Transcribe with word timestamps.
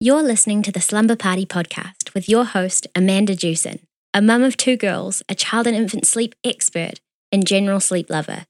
You're 0.00 0.22
listening 0.22 0.62
to 0.62 0.70
the 0.70 0.80
Slumber 0.80 1.16
Party 1.16 1.44
podcast 1.44 2.14
with 2.14 2.28
your 2.28 2.44
host, 2.44 2.86
Amanda 2.94 3.34
Jewson, 3.34 3.80
a 4.14 4.22
mum 4.22 4.44
of 4.44 4.56
two 4.56 4.76
girls, 4.76 5.24
a 5.28 5.34
child 5.34 5.66
and 5.66 5.74
infant 5.74 6.06
sleep 6.06 6.36
expert, 6.44 7.00
and 7.32 7.44
general 7.44 7.80
sleep 7.80 8.08
lover. 8.08 8.46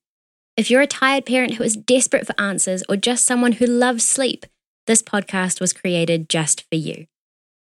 If 0.58 0.70
you're 0.70 0.82
a 0.82 0.86
tired 0.86 1.24
parent 1.24 1.54
who 1.54 1.64
is 1.64 1.74
desperate 1.74 2.26
for 2.26 2.38
answers 2.38 2.82
or 2.86 2.96
just 2.96 3.24
someone 3.24 3.52
who 3.52 3.64
loves 3.64 4.06
sleep, 4.06 4.44
this 4.86 5.02
podcast 5.02 5.58
was 5.58 5.72
created 5.72 6.28
just 6.28 6.66
for 6.68 6.76
you. 6.76 7.06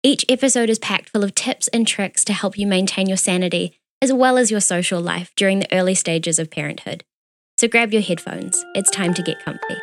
Each 0.03 0.25
episode 0.30 0.71
is 0.71 0.79
packed 0.79 1.11
full 1.11 1.23
of 1.23 1.35
tips 1.35 1.69
and 1.69 1.87
tricks 1.87 2.25
to 2.25 2.32
help 2.32 2.57
you 2.57 2.66
maintain 2.66 3.07
your 3.07 3.19
sanity 3.19 3.79
as 4.01 4.14
well 4.14 4.39
as 4.39 4.51
your 4.51 4.61
social 4.61 5.03
life 5.03 5.30
during 5.37 5.59
the 5.59 5.71
early 5.75 5.95
stages 5.95 6.39
of 6.39 6.51
parenthood. 6.51 7.05
So 7.59 7.69
grab 7.69 7.93
your 7.93 8.01
headphones, 8.01 8.64
it's 8.75 8.91
time 8.91 9.12
to 9.12 9.23
get 9.23 9.45
comfy. 9.45 9.77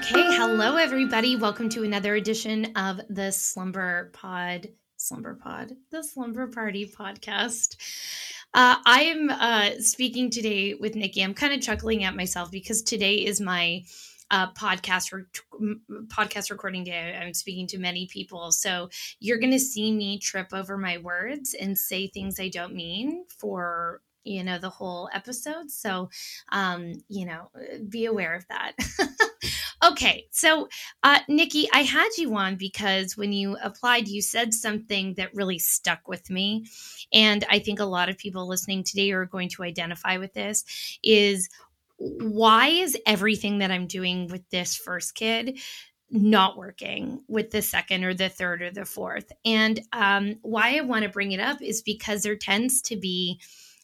Okay, 0.00 0.34
hello 0.34 0.76
everybody. 0.76 1.36
Welcome 1.36 1.68
to 1.68 1.84
another 1.84 2.14
edition 2.14 2.72
of 2.74 3.02
the 3.10 3.30
Slumber 3.30 4.10
Pod, 4.14 4.68
Slumber 4.96 5.34
Pod, 5.34 5.72
the 5.90 6.02
Slumber 6.02 6.46
Party 6.46 6.90
podcast. 6.90 7.76
Uh, 8.54 8.76
I 8.86 9.02
am 9.02 9.28
uh, 9.28 9.78
speaking 9.80 10.30
today 10.30 10.72
with 10.72 10.94
Nikki. 10.94 11.22
I'm 11.22 11.34
kind 11.34 11.52
of 11.52 11.60
chuckling 11.60 12.02
at 12.04 12.16
myself 12.16 12.50
because 12.50 12.80
today 12.80 13.16
is 13.16 13.42
my 13.42 13.84
uh, 14.30 14.50
podcast 14.54 15.12
re- 15.12 15.76
podcast 16.06 16.50
recording 16.50 16.82
day. 16.82 17.14
I'm 17.20 17.34
speaking 17.34 17.66
to 17.66 17.78
many 17.78 18.06
people, 18.06 18.52
so 18.52 18.88
you're 19.18 19.38
going 19.38 19.52
to 19.52 19.60
see 19.60 19.92
me 19.92 20.18
trip 20.18 20.48
over 20.54 20.78
my 20.78 20.96
words 20.96 21.52
and 21.52 21.76
say 21.76 22.06
things 22.06 22.40
I 22.40 22.48
don't 22.48 22.74
mean 22.74 23.26
for 23.36 24.00
you 24.24 24.44
know 24.44 24.58
the 24.58 24.70
whole 24.70 25.10
episode. 25.12 25.70
So, 25.70 26.08
um, 26.52 26.94
you 27.08 27.26
know, 27.26 27.50
be 27.86 28.06
aware 28.06 28.34
of 28.34 28.46
that. 28.48 28.72
Okay, 29.82 30.26
so 30.30 30.68
uh, 31.02 31.20
Nikki, 31.28 31.68
I 31.72 31.82
had 31.82 32.08
you 32.18 32.34
on 32.36 32.56
because 32.56 33.16
when 33.16 33.32
you 33.32 33.56
applied, 33.62 34.08
you 34.08 34.20
said 34.20 34.52
something 34.52 35.14
that 35.14 35.34
really 35.34 35.58
stuck 35.58 36.06
with 36.06 36.28
me, 36.30 36.66
and 37.12 37.44
I 37.48 37.58
think 37.58 37.80
a 37.80 37.84
lot 37.84 38.08
of 38.08 38.18
people 38.18 38.46
listening 38.46 38.84
today 38.84 39.10
are 39.12 39.24
going 39.24 39.48
to 39.50 39.62
identify 39.62 40.18
with 40.18 40.34
this. 40.34 40.64
Is 41.02 41.48
why 41.96 42.68
is 42.68 42.96
everything 43.06 43.58
that 43.58 43.70
I'm 43.70 43.86
doing 43.86 44.28
with 44.28 44.48
this 44.50 44.76
first 44.76 45.14
kid 45.14 45.58
not 46.10 46.56
working 46.56 47.22
with 47.28 47.50
the 47.50 47.62
second 47.62 48.04
or 48.04 48.14
the 48.14 48.28
third 48.28 48.62
or 48.62 48.70
the 48.70 48.84
fourth? 48.84 49.30
And 49.44 49.80
um, 49.92 50.36
why 50.42 50.76
I 50.76 50.80
want 50.82 51.04
to 51.04 51.10
bring 51.10 51.32
it 51.32 51.40
up 51.40 51.62
is 51.62 51.82
because 51.82 52.22
there 52.22 52.36
tends 52.36 52.82
to 52.82 52.96
be 52.96 53.40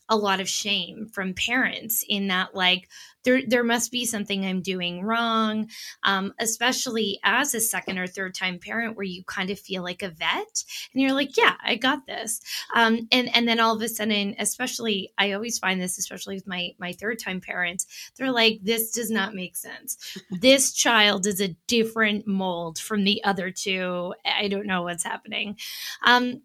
a 0.09 0.17
lot 0.17 0.41
of 0.41 0.49
shame 0.49 1.07
from 1.07 1.35
parents 1.35 2.05
in 2.09 2.29
that 2.29 2.55
like 2.55 2.89
there 3.27 3.43
there 3.47 3.65
must 3.65 3.91
be 3.91 4.07
something 4.07 4.47
I'm 4.47 4.63
doing 4.63 5.03
wrong, 5.03 5.69
um, 6.05 6.33
especially 6.39 7.19
as 7.25 7.55
a 7.55 7.61
second 7.61 7.99
or 7.99 8.07
third 8.07 8.35
time 8.35 8.59
parent 8.59 8.97
where 8.97 9.05
you 9.05 9.25
kind 9.25 9.51
of 9.51 9.59
feel 9.59 9.83
like 9.83 10.03
a 10.03 10.09
vet 10.09 10.65
and 10.95 11.03
you're 11.03 11.13
like, 11.13 11.37
yeah, 11.37 11.55
I 11.63 11.75
got 11.75 12.07
this, 12.07 12.41
um, 12.75 13.09
and 13.13 13.35
and 13.35 13.47
then 13.47 13.61
all 13.61 13.75
of 13.75 13.83
a 13.83 13.89
sudden, 13.89 14.37
especially 14.39 15.13
I 15.19 15.33
always 15.33 15.59
find 15.59 15.81
this, 15.81 15.99
especially 15.99 16.37
with 16.37 16.47
my 16.47 16.71
my 16.79 16.93
third 16.93 17.19
time 17.19 17.41
parents, 17.41 17.87
they're 18.17 18.33
like, 18.33 18.61
this 18.63 18.93
does 18.93 19.11
not 19.11 19.35
make 19.35 19.57
sense. 19.57 20.17
this 20.31 20.73
child 20.73 21.27
is 21.27 21.41
a 21.41 21.57
different 21.67 22.27
mold 22.29 22.79
from 22.79 23.03
the 23.03 23.23
other 23.25 23.51
two. 23.51 24.15
I 24.25 24.47
don't 24.47 24.67
know 24.67 24.83
what's 24.83 25.05
happening. 25.05 25.57
Um, 26.05 26.43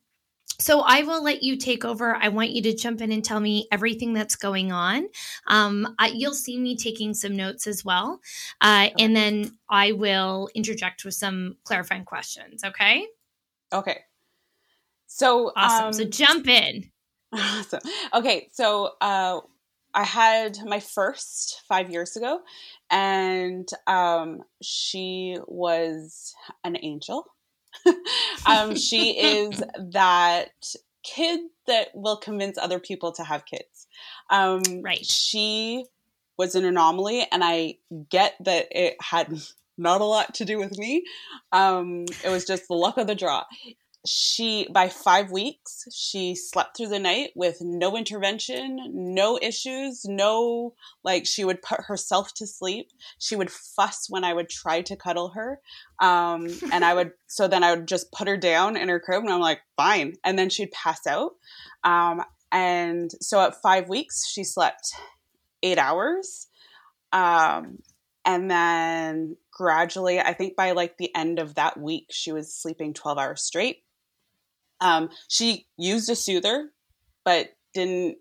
so 0.60 0.82
I 0.82 1.04
will 1.04 1.24
let 1.24 1.44
you 1.44 1.58
take 1.58 1.86
over. 1.86 2.16
I 2.16 2.30
want 2.30 2.52
you 2.52 2.62
to 2.64 2.76
jump 2.76 3.02
in 3.02 3.12
and 3.12 3.24
tell 3.24 3.40
me 3.40 3.68
everything 3.72 4.14
that's 4.14 4.36
going 4.36 4.72
on. 4.72 5.08
Um, 5.48 5.96
I, 5.98 6.08
you'll 6.08 6.34
see 6.34 6.60
me 6.60 6.76
taking 6.76 7.14
some 7.14 7.36
notes 7.36 7.68
as 7.68 7.84
well, 7.84 8.20
uh, 8.62 8.90
okay. 8.92 9.04
and 9.04 9.16
then 9.16 9.58
I 9.70 9.94
will 9.94 10.50
interject 10.54 11.04
with 11.06 11.16
some 11.16 11.58
clarifying 11.64 12.06
questions. 12.06 12.64
Okay. 12.64 13.08
Okay. 13.74 14.00
So 15.08 15.52
awesome. 15.56 15.88
Um, 15.88 15.94
so 15.94 16.06
jump 16.06 16.48
in. 16.48 16.92
Awesome. 17.34 17.80
Okay. 18.14 18.50
So 18.52 18.92
uh, 19.00 19.40
I 19.94 20.04
had 20.04 20.58
my 20.66 20.82
first 20.82 21.62
five 21.66 21.90
years 21.90 22.18
ago, 22.18 22.42
and 22.90 23.70
um, 23.88 24.44
she 24.62 25.38
was 25.48 26.34
an 26.66 26.76
angel. 26.82 27.26
um, 28.46 28.76
she 28.76 29.18
is 29.18 29.64
that 29.92 30.50
kid 31.04 31.40
that 31.68 31.90
will 31.94 32.18
convince 32.18 32.58
other 32.58 32.80
people 32.80 33.12
to 33.14 33.24
have 33.24 33.46
kids. 33.46 33.88
Um, 34.30 34.62
right. 34.82 35.06
She 35.06 35.86
was 36.38 36.56
an 36.56 36.66
anomaly, 36.66 37.26
and 37.32 37.44
I 37.44 37.76
get 38.10 38.36
that 38.42 38.68
it 38.72 38.96
had 39.02 39.34
not 39.78 40.02
a 40.02 40.06
lot 40.06 40.36
to 40.36 40.46
do 40.46 40.60
with 40.60 40.78
me. 40.78 41.04
Um, 41.52 42.06
it 42.24 42.30
was 42.30 42.46
just 42.46 42.68
the 42.68 42.76
luck 42.76 42.98
of 42.98 43.08
the 43.08 43.16
draw 43.16 43.44
she 44.06 44.68
by 44.72 44.90
five 44.90 45.30
weeks 45.30 45.86
she 45.94 46.34
slept 46.34 46.76
through 46.76 46.88
the 46.88 46.98
night 46.98 47.30
with 47.36 47.58
no 47.62 47.96
intervention 47.96 48.80
no 48.94 49.38
issues 49.40 50.04
no 50.06 50.74
like 51.04 51.28
she 51.28 51.46
would 51.46 51.62
put 51.62 51.82
herself 51.82 52.34
to 52.34 52.48
sleep. 52.48 52.90
She 53.20 53.36
would 53.36 53.52
fuss 53.52 54.08
when 54.10 54.24
i 54.24 54.34
would 54.34 54.50
try 54.50 54.82
to 54.82 54.96
cuddle 54.96 55.30
her 55.30 55.60
um, 56.00 56.48
and 56.72 56.84
i 56.84 56.94
would 56.94 57.12
so 57.28 57.48
then 57.48 57.64
i 57.64 57.76
would 57.76 57.88
just 57.88 58.12
put 58.12 58.28
her 58.28 58.38
down 58.38 58.76
in 58.76 58.90
her 58.90 59.00
crib 59.00 59.24
and 59.24 59.32
i'm 59.32 59.40
like 59.40 59.62
fine. 59.78 60.16
And 60.24 60.38
then 60.38 60.50
she'd 60.50 60.72
pass 60.72 61.06
out. 61.06 61.34
Um, 61.84 62.24
and 62.52 63.12
so 63.22 63.40
at 63.42 63.62
five 63.62 63.88
weeks 63.88 64.28
she 64.28 64.44
slept 64.44 64.94
eight 65.64 65.78
hours. 65.78 66.48
Um, 67.14 67.80
and 68.26 68.50
then 68.50 69.36
gradually 69.52 70.20
i 70.20 70.34
think 70.34 70.56
by 70.56 70.72
like 70.72 70.98
the 70.98 71.14
end 71.16 71.40
of 71.40 71.56
that 71.56 71.80
week 71.80 72.06
she 72.12 72.32
was 72.32 72.54
sleeping 72.54 72.94
12 72.94 73.18
hours 73.18 73.42
straight 73.42 73.84
um, 74.82 75.10
she 75.30 75.68
used 75.78 76.10
a 76.10 76.16
soother, 76.16 76.70
but 77.24 77.50
didn't 77.74 78.18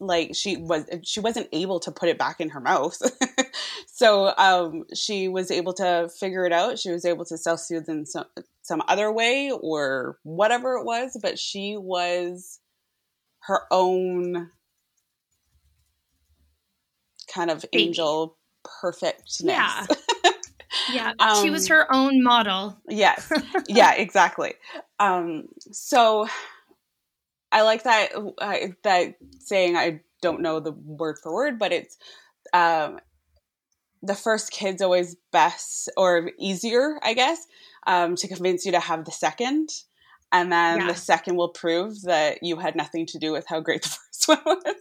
like 0.00 0.34
she 0.34 0.56
was 0.56 0.84
she 1.02 1.20
wasn't 1.20 1.48
able 1.52 1.80
to 1.80 1.90
put 1.90 2.08
it 2.08 2.16
back 2.18 2.40
in 2.40 2.50
her 2.50 2.60
mouth. 2.60 2.96
So 3.98 4.32
um, 4.38 4.84
she 4.94 5.26
was 5.26 5.50
able 5.50 5.72
to 5.74 6.08
figure 6.20 6.46
it 6.46 6.52
out. 6.52 6.78
She 6.78 6.92
was 6.92 7.04
able 7.04 7.24
to 7.24 7.36
self 7.36 7.58
soothe 7.58 7.88
in 7.88 8.06
some 8.06 8.26
some 8.62 8.80
other 8.86 9.10
way 9.10 9.50
or 9.50 10.18
whatever 10.22 10.74
it 10.74 10.84
was 10.84 11.18
but 11.20 11.36
she 11.38 11.76
was 11.76 12.60
her 13.40 13.62
own 13.72 14.50
kind 17.34 17.50
of 17.50 17.64
Baby. 17.72 17.86
angel 17.86 18.36
perfectness. 18.80 19.40
Yeah 19.42 19.86
yeah 20.92 21.12
um, 21.18 21.42
she 21.42 21.50
was 21.50 21.70
um, 21.70 21.76
her 21.76 21.92
own 21.94 22.22
model. 22.22 22.78
yes. 22.88 23.30
Yeah 23.68 23.94
exactly. 23.94 24.54
Um 24.98 25.48
so 25.72 26.26
i 27.50 27.62
like 27.62 27.84
that 27.84 28.10
uh, 28.38 28.56
that 28.82 29.14
saying 29.38 29.76
i 29.76 30.00
don't 30.20 30.40
know 30.40 30.60
the 30.60 30.72
word 30.72 31.18
for 31.22 31.32
word 31.32 31.58
but 31.58 31.72
it's 31.72 31.96
um 32.52 32.98
the 34.02 34.14
first 34.14 34.50
kid's 34.50 34.82
always 34.82 35.16
best 35.32 35.90
or 35.96 36.30
easier 36.38 36.98
i 37.02 37.14
guess 37.14 37.46
um 37.86 38.14
to 38.14 38.28
convince 38.28 38.64
you 38.64 38.72
to 38.72 38.80
have 38.80 39.04
the 39.04 39.12
second 39.12 39.70
and 40.30 40.52
then 40.52 40.80
yeah. 40.80 40.86
the 40.88 40.94
second 40.94 41.36
will 41.36 41.48
prove 41.48 42.02
that 42.02 42.42
you 42.42 42.56
had 42.56 42.76
nothing 42.76 43.06
to 43.06 43.18
do 43.18 43.32
with 43.32 43.46
how 43.46 43.60
great 43.60 43.82
the 43.82 43.88
first 44.12 44.28
one 44.28 44.40
was 44.44 44.74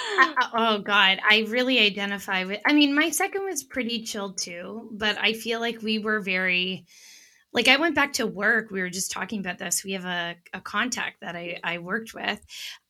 uh, 0.20 0.48
oh 0.54 0.78
god 0.78 1.18
i 1.28 1.44
really 1.48 1.78
identify 1.78 2.44
with 2.44 2.60
i 2.66 2.72
mean 2.72 2.94
my 2.94 3.10
second 3.10 3.44
was 3.44 3.62
pretty 3.62 4.02
chilled 4.02 4.38
too 4.38 4.88
but 4.92 5.16
i 5.18 5.32
feel 5.32 5.60
like 5.60 5.82
we 5.82 5.98
were 5.98 6.20
very 6.20 6.86
like 7.52 7.68
i 7.68 7.76
went 7.76 7.94
back 7.94 8.12
to 8.14 8.26
work 8.26 8.70
we 8.70 8.80
were 8.80 8.90
just 8.90 9.10
talking 9.10 9.40
about 9.40 9.58
this 9.58 9.84
we 9.84 9.92
have 9.92 10.04
a, 10.04 10.34
a 10.52 10.60
contact 10.60 11.20
that 11.20 11.36
I, 11.36 11.58
I 11.62 11.78
worked 11.78 12.14
with 12.14 12.40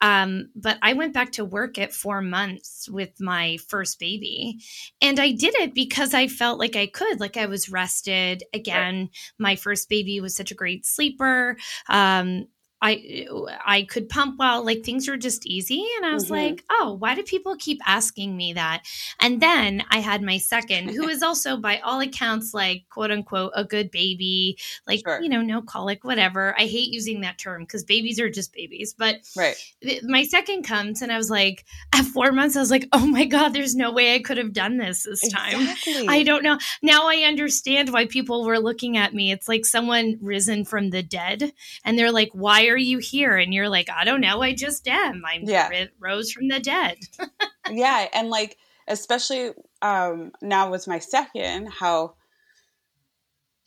um, 0.00 0.50
but 0.54 0.78
i 0.82 0.92
went 0.92 1.14
back 1.14 1.32
to 1.32 1.44
work 1.44 1.78
at 1.78 1.92
four 1.92 2.20
months 2.20 2.88
with 2.88 3.20
my 3.20 3.58
first 3.69 3.99
baby 3.99 4.58
and 5.00 5.19
i 5.19 5.32
did 5.32 5.54
it 5.56 5.75
because 5.75 6.14
i 6.14 6.28
felt 6.28 6.58
like 6.58 6.76
i 6.76 6.87
could 6.87 7.20
like 7.20 7.37
i 7.37 7.46
was 7.46 7.70
rested 7.70 8.44
again 8.54 9.00
right. 9.00 9.10
my 9.38 9.56
first 9.56 9.88
baby 9.88 10.20
was 10.20 10.37
such 10.37 10.50
a 10.50 10.56
great 10.56 10.87
sleeper 10.87 11.56
um, 11.88 12.46
I 12.82 13.26
I 13.64 13.84
could 13.84 14.08
pump 14.08 14.38
well, 14.38 14.64
like 14.64 14.82
things 14.82 15.08
were 15.08 15.17
just 15.17 15.46
easy. 15.46 15.87
And 15.96 16.06
I 16.06 16.12
was 16.12 16.25
mm-hmm. 16.25 16.34
like, 16.34 16.64
oh, 16.69 16.96
why 16.99 17.14
do 17.14 17.23
people 17.23 17.56
keep 17.56 17.81
asking 17.87 18.37
me 18.37 18.55
that? 18.55 18.82
And 19.20 19.40
then 19.40 19.84
I 19.90 20.00
had 20.00 20.20
my 20.20 20.38
second, 20.38 20.88
who 20.88 21.08
is 21.08 21.23
also 21.23 21.56
by 21.56 21.79
all 21.79 22.00
accounts 22.00 22.52
like 22.52 22.84
quote 22.90 23.12
unquote 23.12 23.52
a 23.55 23.64
good 23.64 23.93
baby, 23.93 24.58
like 24.87 25.02
sure. 25.06 25.23
you 25.23 25.29
know, 25.29 25.43
no 25.43 25.62
colic, 25.62 26.02
whatever. 26.02 26.56
I 26.58 26.62
hate 26.62 26.90
using 26.93 27.20
that 27.20 27.38
term 27.38 27.62
because 27.62 27.84
babies 27.84 28.19
are 28.19 28.29
just 28.29 28.52
babies. 28.52 28.94
But 28.99 29.17
right. 29.37 29.55
Th- 29.81 30.02
my 30.02 30.25
second 30.25 30.64
comes 30.64 31.02
and 31.02 31.12
I 31.12 31.17
was 31.17 31.31
like, 31.31 31.64
at 31.93 32.05
four 32.05 32.32
months, 32.32 32.56
I 32.56 32.61
was 32.61 32.70
like, 32.73 32.88
oh 32.93 33.06
my 33.06 33.26
God, 33.26 33.50
there's 33.50 33.76
no 33.76 33.93
way 33.93 34.17
I 34.17 34.19
could 34.19 34.38
have 34.38 34.52
done 34.52 34.78
this 34.78 35.05
this 35.05 35.28
time. 35.28 35.61
Exactly. 35.61 36.08
I 36.08 36.25
don't 36.25 36.43
know. 36.43 36.58
Now 36.82 37.08
I 37.08 37.19
understand 37.19 37.93
why 37.93 38.06
people 38.06 38.44
were 38.44 38.58
looking 38.58 38.96
at 38.96 39.14
me. 39.14 39.31
It's 39.31 39.46
like 39.46 39.64
someone 39.64 40.19
risen 40.20 40.64
from 40.64 40.90
the 40.90 41.05
dead 41.05 41.52
and 41.85 41.96
they're 41.96 42.11
like, 42.11 42.31
why 42.32 42.71
are 42.72 42.76
you 42.76 42.98
here? 42.98 43.36
And 43.36 43.52
you're 43.54 43.69
like, 43.69 43.88
I 43.90 44.04
don't 44.04 44.20
know, 44.20 44.42
I 44.42 44.54
just 44.54 44.86
am. 44.88 45.22
I'm 45.26 45.42
Yeah. 45.44 45.69
ri- 45.69 45.90
rose 46.00 46.32
from 46.32 46.48
the 46.48 46.60
dead. 46.60 46.98
yeah 47.70 48.08
and 48.12 48.28
like 48.28 48.56
especially 48.88 49.50
um 49.82 50.32
now 50.42 50.70
with 50.70 50.88
my 50.88 50.98
second 50.98 51.69
how 51.69 52.14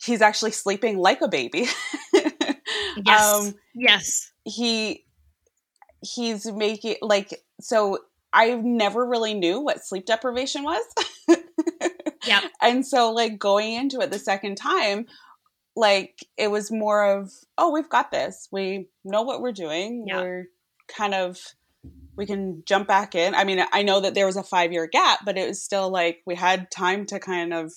he's 0.04 0.20
actually 0.20 0.50
sleeping 0.50 0.98
like 0.98 1.22
a 1.22 1.28
baby 1.28 1.66
Yes. 3.04 3.34
um 3.34 3.54
yes. 3.74 4.32
he 4.44 5.04
he's 6.02 6.44
making 6.52 6.96
like 7.00 7.42
so 7.60 7.98
i 8.32 8.54
never 8.54 9.06
really 9.06 9.32
knew 9.34 9.60
what 9.60 9.84
sleep 9.84 10.04
deprivation 10.06 10.62
was 10.62 10.84
yeah. 12.26 12.40
and 12.60 12.86
so 12.86 13.12
like 13.12 13.38
going 13.38 13.72
into 13.72 14.00
it 14.00 14.10
the 14.10 14.18
second 14.18 14.56
time 14.56 15.06
like 15.76 16.24
it 16.36 16.50
was 16.50 16.72
more 16.72 17.04
of 17.04 17.30
oh 17.58 17.70
we've 17.70 17.88
got 17.90 18.10
this 18.10 18.48
we 18.50 18.88
know 19.04 19.22
what 19.22 19.40
we're 19.42 19.52
doing 19.52 20.04
Yeah. 20.08 20.20
we're 20.22 20.46
kind 20.88 21.14
of 21.14 21.38
we 22.16 22.24
can 22.26 22.62
jump 22.64 22.88
back 22.88 23.14
in 23.14 23.34
i 23.34 23.44
mean 23.44 23.62
i 23.72 23.82
know 23.82 24.00
that 24.00 24.14
there 24.14 24.26
was 24.26 24.36
a 24.36 24.42
five 24.42 24.72
year 24.72 24.86
gap 24.86 25.20
but 25.24 25.36
it 25.36 25.46
was 25.46 25.62
still 25.62 25.90
like 25.90 26.22
we 26.26 26.34
had 26.34 26.70
time 26.70 27.04
to 27.06 27.20
kind 27.20 27.52
of 27.52 27.72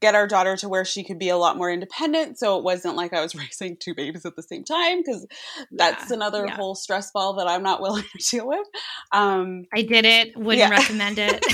get 0.00 0.14
our 0.14 0.26
daughter 0.26 0.56
to 0.56 0.68
where 0.68 0.84
she 0.84 1.02
could 1.04 1.18
be 1.18 1.30
a 1.30 1.36
lot 1.38 1.56
more 1.56 1.70
independent 1.70 2.38
so 2.38 2.58
it 2.58 2.64
wasn't 2.64 2.96
like 2.96 3.12
i 3.12 3.20
was 3.22 3.34
raising 3.42 3.76
two 3.76 3.94
babies 3.94 4.26
at 4.26 4.34
the 4.36 4.42
same 4.42 4.64
time 4.64 4.98
because 4.98 5.26
that's 5.72 6.10
Yeah, 6.10 6.16
another 6.16 6.46
yeah. 6.46 6.56
whole 6.56 6.74
stress 6.74 7.10
ball 7.12 7.34
that 7.34 7.46
i'm 7.46 7.62
not 7.62 7.80
willing 7.84 8.04
to 8.18 8.30
deal 8.30 8.46
with 8.48 8.66
um 9.12 9.64
I 9.72 9.82
did 9.82 10.04
it. 10.04 10.36
Wouldn't 10.36 10.70
recommend 10.70 11.18
it. 11.18 11.44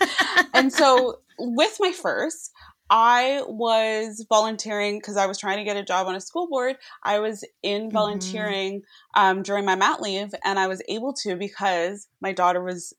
and 0.54 0.72
so 0.72 1.20
with 1.38 1.76
my 1.80 1.92
first 1.92 2.52
i 2.90 3.42
was 3.46 4.24
volunteering 4.28 4.98
because 4.98 5.16
i 5.16 5.26
was 5.26 5.38
trying 5.38 5.58
to 5.58 5.64
get 5.64 5.76
a 5.76 5.84
job 5.84 6.06
on 6.06 6.14
a 6.14 6.20
school 6.20 6.48
board. 6.48 6.76
I 7.02 7.18
was 7.20 7.44
in 7.62 7.84
Mm-hmm. 7.84 7.92
volunteering 7.92 8.82
um, 9.14 9.42
during 9.42 9.64
my 9.64 9.74
mat 9.76 10.00
leave 10.02 10.34
and 10.44 10.58
i 10.58 10.66
was 10.68 10.82
able 10.88 11.12
to 11.22 11.36
because 11.36 12.08
my 12.20 12.32
daughter 12.32 12.62
was 12.62 12.92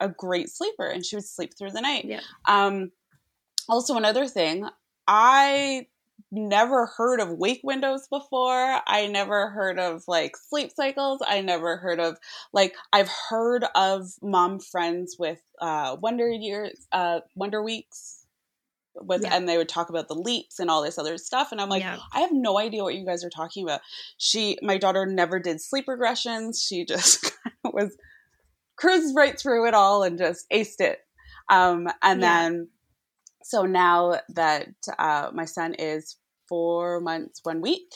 a 0.00 0.08
great 0.08 0.48
sleeper 0.48 0.86
and 0.86 1.04
she 1.04 1.16
would 1.16 1.24
sleep 1.24 1.54
through 1.58 1.70
the 1.72 1.80
night. 1.80 2.04
Yeah. 2.06 2.20
um, 2.46 2.92
also 3.68 3.96
another 3.96 4.26
thing 4.26 4.68
i 5.06 5.86
never 6.30 6.86
heard 6.86 7.20
of 7.20 7.30
wake 7.38 7.60
windows 7.64 8.06
before. 8.08 8.80
I 8.86 9.06
never 9.06 9.48
heard 9.48 9.78
of 9.78 10.04
like 10.08 10.36
sleep 10.36 10.70
cycles. 10.74 11.22
I 11.26 11.40
never 11.40 11.78
heard 11.78 12.00
of 12.00 12.18
like 12.52 12.74
i've 12.92 13.08
heard 13.30 13.64
of 13.74 14.10
mom 14.20 14.58
friends 14.60 15.16
with 15.18 15.40
uh 15.60 15.96
wonder 16.00 16.28
years 16.28 16.86
uh 16.92 17.20
wonder 17.34 17.62
weeks 17.62 18.17
with 19.02 19.22
Yeah. 19.22 19.34
and 19.36 19.48
they 19.48 19.56
would 19.56 19.68
talk 19.68 19.88
about 19.90 20.08
the 20.08 20.14
leaps 20.14 20.58
and 20.58 20.70
all 20.70 20.82
this 20.82 20.98
other 20.98 21.18
stuff 21.18 21.52
and 21.52 21.60
i'm 21.60 21.68
like 21.68 21.82
Yeah. 21.82 21.98
i 22.12 22.20
have 22.20 22.32
no 22.32 22.58
idea 22.58 22.82
what 22.82 22.94
you 22.94 23.04
guys 23.06 23.24
are 23.24 23.30
talking 23.30 23.64
about 23.64 23.80
she 24.16 24.58
my 24.62 24.78
daughter 24.78 25.06
never 25.06 25.38
did 25.38 25.60
sleep 25.60 25.86
regressions 25.88 26.56
she 26.66 26.84
just 26.88 27.22
kind 27.22 27.54
of 27.64 27.72
was 27.74 27.96
cruised 28.76 29.14
right 29.16 29.38
through 29.38 29.66
it 29.66 29.74
all 29.74 30.02
and 30.02 30.18
just 30.18 30.46
aced 30.52 30.80
it 30.80 30.98
um 31.50 31.88
and 32.02 32.20
Yeah. 32.20 32.42
then 32.48 32.68
so 33.42 33.62
now 33.64 34.20
that 34.34 34.68
uh, 34.98 35.30
my 35.32 35.46
son 35.46 35.74
is 35.74 36.16
four 36.48 37.00
months 37.00 37.40
one 37.44 37.60
week 37.60 37.88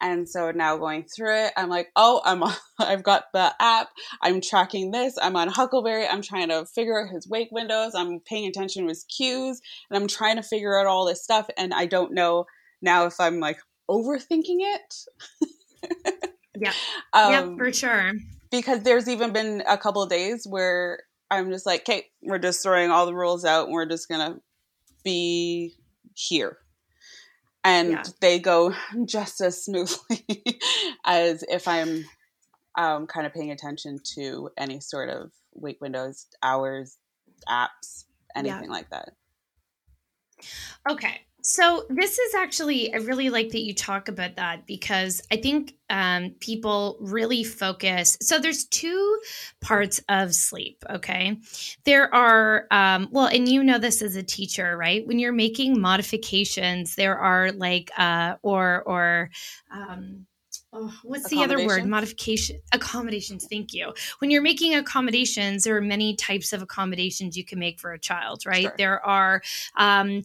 and 0.00 0.28
so 0.28 0.50
now 0.50 0.76
going 0.76 1.04
through 1.04 1.34
it 1.46 1.52
i'm 1.56 1.68
like 1.68 1.88
oh 1.96 2.20
i'm 2.24 2.42
on, 2.42 2.52
i've 2.78 3.02
got 3.02 3.24
the 3.32 3.52
app 3.60 3.88
i'm 4.22 4.40
tracking 4.40 4.90
this 4.90 5.16
i'm 5.22 5.36
on 5.36 5.48
huckleberry 5.48 6.06
i'm 6.06 6.22
trying 6.22 6.48
to 6.48 6.64
figure 6.66 7.00
out 7.00 7.12
his 7.12 7.28
wake 7.28 7.48
windows 7.50 7.94
i'm 7.94 8.20
paying 8.20 8.46
attention 8.46 8.82
to 8.82 8.88
his 8.88 9.04
cues 9.04 9.60
and 9.90 9.96
i'm 10.00 10.08
trying 10.08 10.36
to 10.36 10.42
figure 10.42 10.78
out 10.78 10.86
all 10.86 11.06
this 11.06 11.22
stuff 11.22 11.48
and 11.56 11.72
i 11.74 11.86
don't 11.86 12.12
know 12.12 12.44
now 12.82 13.06
if 13.06 13.18
i'm 13.20 13.40
like 13.40 13.58
overthinking 13.90 14.58
it 14.60 14.94
Yeah. 16.58 16.72
um, 17.12 17.32
yep, 17.32 17.56
for 17.58 17.72
sure. 17.72 18.12
because 18.50 18.82
there's 18.82 19.08
even 19.08 19.32
been 19.32 19.62
a 19.68 19.76
couple 19.76 20.02
of 20.02 20.08
days 20.10 20.46
where 20.48 21.00
I'm 21.30 21.50
just 21.50 21.66
like, 21.66 21.80
okay, 21.82 22.06
we're 22.22 22.38
just 22.38 22.62
throwing 22.62 22.90
all 22.90 23.06
the 23.06 23.14
rules 23.14 23.44
out 23.44 23.64
and 23.66 23.72
we're 23.72 23.86
just 23.86 24.08
gonna 24.08 24.36
be 25.04 25.74
here. 26.14 26.58
And 27.66 27.90
Yeah. 27.90 28.04
they 28.20 28.38
go 28.38 28.72
just 29.04 29.40
as 29.40 29.62
smoothly 29.64 30.60
as 31.04 31.44
if 31.48 31.66
I'm 31.66 32.04
um, 32.78 33.06
kind 33.06 33.26
of 33.26 33.34
paying 33.34 33.50
attention 33.50 33.98
to 34.14 34.50
any 34.56 34.80
sort 34.80 35.08
of 35.08 35.32
wake 35.54 35.80
windows, 35.80 36.26
hours, 36.42 36.96
apps, 37.48 38.04
anything 38.36 38.68
like 38.70 38.90
that. 38.90 39.10
Okay. 40.88 41.22
So 41.48 41.86
this 41.88 42.18
is 42.18 42.34
actually 42.34 42.92
I 42.92 42.96
really 42.96 43.30
like 43.30 43.50
that 43.50 43.60
you 43.60 43.72
talk 43.72 44.08
about 44.08 44.34
that 44.34 44.66
because 44.66 45.22
I 45.30 45.36
think 45.36 45.76
um, 45.88 46.32
people 46.40 46.96
really 47.00 47.44
focus. 47.44 48.18
So 48.20 48.40
there's 48.40 48.64
two 48.64 49.20
parts 49.60 50.00
of 50.08 50.34
sleep. 50.34 50.82
Okay, 50.90 51.38
there 51.84 52.12
are 52.12 52.66
well, 53.12 53.26
and 53.26 53.48
you 53.48 53.62
know 53.62 53.78
this 53.78 54.02
as 54.02 54.16
a 54.16 54.24
teacher, 54.24 54.76
right? 54.76 55.06
When 55.06 55.20
you're 55.20 55.32
making 55.32 55.80
modifications, 55.80 56.96
there 56.96 57.16
are 57.16 57.52
like 57.52 57.92
uh, 57.96 58.34
or 58.42 58.82
or 58.82 59.30
um, 59.70 60.26
oh, 60.72 60.92
what's 61.02 61.28
the 61.28 61.42
other 61.42 61.64
word? 61.66 61.86
Modification 61.86 62.60
accommodations. 62.72 63.46
Thank 63.48 63.72
you. 63.72 63.92
When 64.18 64.30
you're 64.30 64.42
making 64.42 64.74
accommodations, 64.74 65.64
there 65.64 65.76
are 65.76 65.80
many 65.80 66.14
types 66.16 66.52
of 66.52 66.62
accommodations 66.62 67.36
you 67.36 67.44
can 67.44 67.58
make 67.58 67.80
for 67.80 67.92
a 67.92 67.98
child, 67.98 68.44
right? 68.46 68.62
Sure. 68.62 68.74
There 68.76 69.06
are 69.06 69.42
um, 69.76 70.22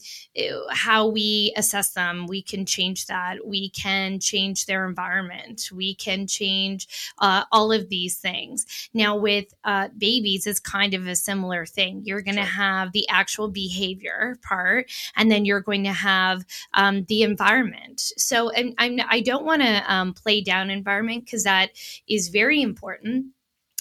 how 0.70 1.08
we 1.08 1.54
assess 1.56 1.92
them. 1.92 2.28
We 2.28 2.42
can 2.42 2.66
change 2.66 3.06
that. 3.08 3.46
We 3.46 3.70
can 3.70 4.20
change 4.20 4.66
their 4.66 4.86
environment. 4.88 5.70
We 5.74 5.96
can 5.96 6.28
change 6.28 6.88
uh, 7.20 7.46
all 7.52 7.72
of 7.72 7.90
these 7.90 8.18
things. 8.18 8.90
Now, 8.94 9.16
with 9.16 9.54
uh, 9.64 9.90
babies, 9.98 10.48
it's 10.48 10.60
kind 10.60 10.94
of 10.94 11.08
a 11.08 11.16
similar 11.16 11.66
thing. 11.66 12.02
You're 12.04 12.22
going 12.22 12.36
to 12.36 12.42
Sure. 12.42 12.50
have 12.52 12.92
the 12.92 13.08
actual 13.08 13.48
behavior 13.50 14.38
part, 14.42 14.90
and 15.16 15.32
then 15.32 15.46
you're 15.46 15.62
going 15.62 15.84
to 15.84 15.94
have 15.94 16.44
um, 16.74 17.06
the 17.06 17.22
environment. 17.22 18.12
So, 18.18 18.50
and 18.50 18.74
I'm, 18.78 19.00
I 19.08 19.22
don't 19.22 19.46
want 19.46 19.62
to 19.62 19.84
um, 19.94 20.14
play 20.14 20.41
down 20.44 20.70
environment 20.70 21.26
because 21.26 21.44
that 21.44 21.72
is 22.08 22.30
very 22.30 22.62
important. 22.62 23.28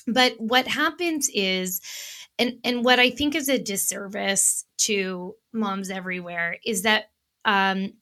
But 0.06 0.34
what 0.38 0.66
happens 0.66 1.30
is, 1.32 1.80
and 2.38 2.58
and 2.64 2.84
what 2.84 2.98
I 2.98 3.10
think 3.10 3.34
is 3.34 3.48
a 3.48 3.58
disservice 3.58 4.64
to 4.78 5.36
moms 5.52 5.90
everywhere 5.90 6.56
is 6.64 6.82
that 6.82 7.10
um, 7.44 7.92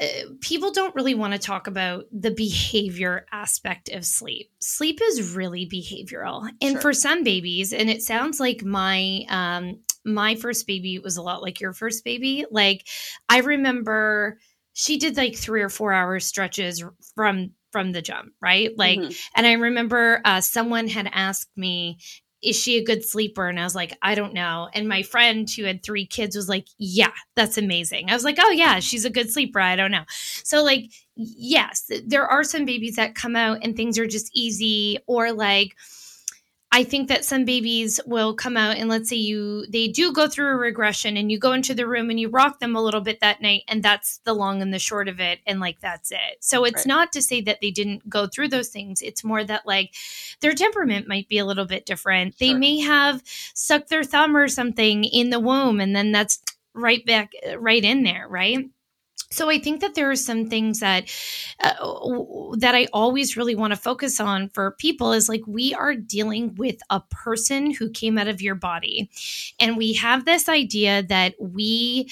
uh, 0.00 0.06
people 0.40 0.70
don't 0.70 0.94
really 0.94 1.14
want 1.14 1.32
to 1.32 1.38
talk 1.38 1.66
about 1.66 2.04
the 2.12 2.30
behavior 2.30 3.26
aspect 3.32 3.88
of 3.88 4.04
sleep. 4.04 4.50
Sleep 4.60 5.00
is 5.02 5.34
really 5.34 5.66
behavioral, 5.66 6.48
and 6.60 6.72
Sure. 6.72 6.80
for 6.80 6.92
some 6.92 7.24
babies, 7.24 7.72
and 7.72 7.90
it 7.90 8.02
sounds 8.02 8.38
like 8.38 8.62
my 8.62 9.24
um, 9.28 9.80
my 10.04 10.36
first 10.36 10.66
baby 10.66 10.98
was 10.98 11.16
a 11.16 11.22
lot 11.22 11.42
like 11.42 11.60
your 11.60 11.72
first 11.72 12.04
baby. 12.04 12.44
Like 12.50 12.86
I 13.28 13.38
remember 13.40 14.38
she 14.78 14.96
did 14.96 15.16
like 15.16 15.34
three 15.36 15.60
or 15.60 15.68
four 15.68 15.92
hour 15.92 16.20
stretches 16.20 16.84
from 17.16 17.50
from 17.72 17.90
the 17.90 18.00
jump, 18.00 18.32
right? 18.40 18.70
Like 18.78 19.00
Mhm. 19.00 19.16
and 19.34 19.44
I 19.46 19.54
remember 19.54 20.20
uh, 20.24 20.40
someone 20.40 20.86
had 20.86 21.10
asked 21.12 21.50
me, 21.56 21.98
is 22.42 22.54
she 22.56 22.78
a 22.78 22.84
good 22.84 23.04
sleeper? 23.04 23.48
And 23.48 23.58
I 23.58 23.64
was 23.64 23.74
like, 23.74 23.92
I 24.02 24.14
don't 24.14 24.32
know. 24.34 24.68
And 24.72 24.88
my 24.88 25.02
friend 25.02 25.50
who 25.50 25.64
had 25.64 25.82
three 25.82 26.06
kids 26.06 26.36
was 26.36 26.48
like, 26.48 26.66
yeah, 26.78 27.10
that's 27.34 27.58
amazing. 27.58 28.08
I 28.08 28.14
was 28.14 28.22
like, 28.22 28.38
oh, 28.38 28.50
yeah, 28.52 28.78
she's 28.78 29.04
a 29.04 29.10
good 29.10 29.32
sleeper. 29.32 29.58
I 29.58 29.74
don't 29.74 29.90
know. 29.90 30.04
So, 30.44 30.62
like, 30.62 30.84
yes, 31.16 31.90
there 32.06 32.28
are 32.28 32.44
some 32.44 32.64
babies 32.64 32.94
that 32.94 33.16
come 33.16 33.34
out 33.34 33.58
and 33.62 33.76
things 33.76 33.98
are 33.98 34.06
just 34.06 34.30
easy, 34.32 34.98
or 35.08 35.32
like, 35.32 35.74
I 36.70 36.84
think 36.84 37.08
that 37.08 37.24
some 37.24 37.46
babies 37.46 37.98
will 38.04 38.34
come 38.34 38.56
out 38.56 38.76
and 38.76 38.90
let's 38.90 39.08
say 39.08 39.16
you 39.16 39.64
they 39.70 39.88
do 39.88 40.12
go 40.12 40.28
through 40.28 40.48
a 40.52 40.56
regression 40.56 41.16
and 41.16 41.32
you 41.32 41.38
go 41.38 41.52
into 41.52 41.74
the 41.74 41.86
room 41.86 42.10
and 42.10 42.20
you 42.20 42.28
rock 42.28 42.60
them 42.60 42.76
a 42.76 42.82
little 42.82 43.00
bit 43.00 43.20
that 43.20 43.40
night 43.40 43.62
and 43.68 43.82
that's 43.82 44.18
the 44.24 44.34
long 44.34 44.60
and 44.60 44.72
the 44.72 44.78
short 44.78 45.08
of 45.08 45.18
it 45.18 45.40
and 45.46 45.60
like 45.60 45.80
that's 45.80 46.10
it. 46.12 46.36
So 46.40 46.64
it's 46.64 46.80
Right. 46.80 46.86
not 46.86 47.12
to 47.12 47.22
say 47.22 47.40
that 47.40 47.60
they 47.62 47.70
didn't 47.70 48.08
go 48.10 48.26
through 48.26 48.48
those 48.48 48.68
things. 48.68 49.00
It's 49.00 49.24
more 49.24 49.42
that 49.44 49.66
like 49.66 49.94
their 50.40 50.52
temperament 50.52 51.08
might 51.08 51.28
be 51.28 51.38
a 51.38 51.46
little 51.46 51.64
bit 51.64 51.86
different. 51.86 52.38
They 52.38 52.52
may 52.52 52.80
have 52.80 53.22
sucked 53.54 53.88
their 53.88 54.04
thumb 54.04 54.36
or 54.36 54.46
something 54.48 55.04
in 55.04 55.30
the 55.30 55.40
womb 55.40 55.80
and 55.80 55.96
then 55.96 56.12
that's 56.12 56.42
right 56.74 57.04
back 57.06 57.32
right 57.56 57.82
in 57.82 58.02
there, 58.02 58.26
right? 58.28 58.68
So 59.30 59.50
I 59.50 59.58
think 59.58 59.80
that 59.82 59.94
there 59.94 60.10
are 60.10 60.16
some 60.16 60.46
things 60.48 60.80
that 60.80 61.04
uh, 61.62 61.74
that 62.56 62.74
I 62.74 62.86
always 62.92 63.36
really 63.36 63.54
want 63.54 63.72
to 63.72 63.78
focus 63.78 64.20
on 64.20 64.48
for 64.50 64.72
people 64.78 65.12
is 65.12 65.28
like 65.28 65.42
we 65.46 65.74
are 65.74 65.94
dealing 65.94 66.54
with 66.54 66.76
a 66.88 67.02
person 67.10 67.72
who 67.72 67.90
came 67.90 68.16
out 68.16 68.28
of 68.28 68.40
your 68.40 68.54
body, 68.54 69.10
and 69.60 69.76
we 69.76 69.92
have 69.94 70.24
this 70.24 70.48
idea 70.48 71.02
that 71.04 71.34
we 71.38 72.08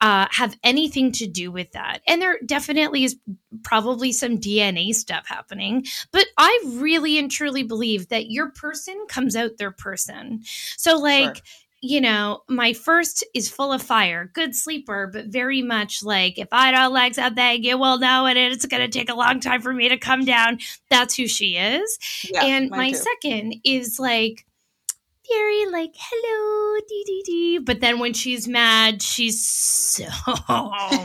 uh, 0.00 0.26
have 0.30 0.56
anything 0.62 1.12
to 1.12 1.26
do 1.26 1.50
with 1.52 1.70
that. 1.72 2.00
And 2.06 2.20
there 2.20 2.38
definitely 2.44 3.04
is 3.04 3.16
probably 3.62 4.12
some 4.12 4.38
DNA 4.38 4.92
stuff 4.92 5.26
happening, 5.28 5.86
but 6.12 6.26
I 6.36 6.62
really 6.66 7.18
and 7.18 7.30
truly 7.30 7.62
believe 7.62 8.08
that 8.08 8.30
your 8.30 8.50
person 8.50 9.06
comes 9.08 9.36
out 9.36 9.58
their 9.58 9.72
person. 9.72 10.42
So 10.76 10.98
like. 10.98 11.36
Sure. 11.36 11.44
You 11.88 12.00
know, 12.00 12.42
my 12.48 12.72
first 12.72 13.24
is 13.32 13.48
full 13.48 13.72
of 13.72 13.82
fire, 13.82 14.30
good 14.34 14.54
sleeper, 14.54 15.08
but 15.12 15.26
very 15.26 15.62
much 15.62 16.02
like 16.02 16.38
if 16.38 16.48
I 16.52 16.72
don't 16.72 16.92
like 16.92 17.14
something, 17.14 17.62
you 17.62 17.78
will 17.78 17.98
know 17.98 18.26
it. 18.26 18.36
It's 18.36 18.66
going 18.66 18.82
to 18.82 18.88
take 18.88 19.08
a 19.08 19.14
long 19.14 19.40
time 19.40 19.62
for 19.62 19.72
me 19.72 19.88
to 19.88 19.96
come 19.96 20.24
down. 20.24 20.58
That's 20.90 21.14
who 21.14 21.26
she 21.26 21.56
is. 21.56 21.98
Yeah, 22.28 22.44
and 22.44 22.70
my 22.70 22.90
too. 22.90 22.96
second 22.96 23.54
is 23.64 23.98
like 23.98 24.44
very 25.28 25.66
like 25.66 25.92
hello 25.96 26.80
dee 26.88 27.04
dee 27.04 27.22
dee 27.26 27.58
but 27.58 27.80
then 27.80 27.98
when 27.98 28.12
she's 28.12 28.46
mad 28.46 29.02
she's 29.02 29.44
so 29.44 30.04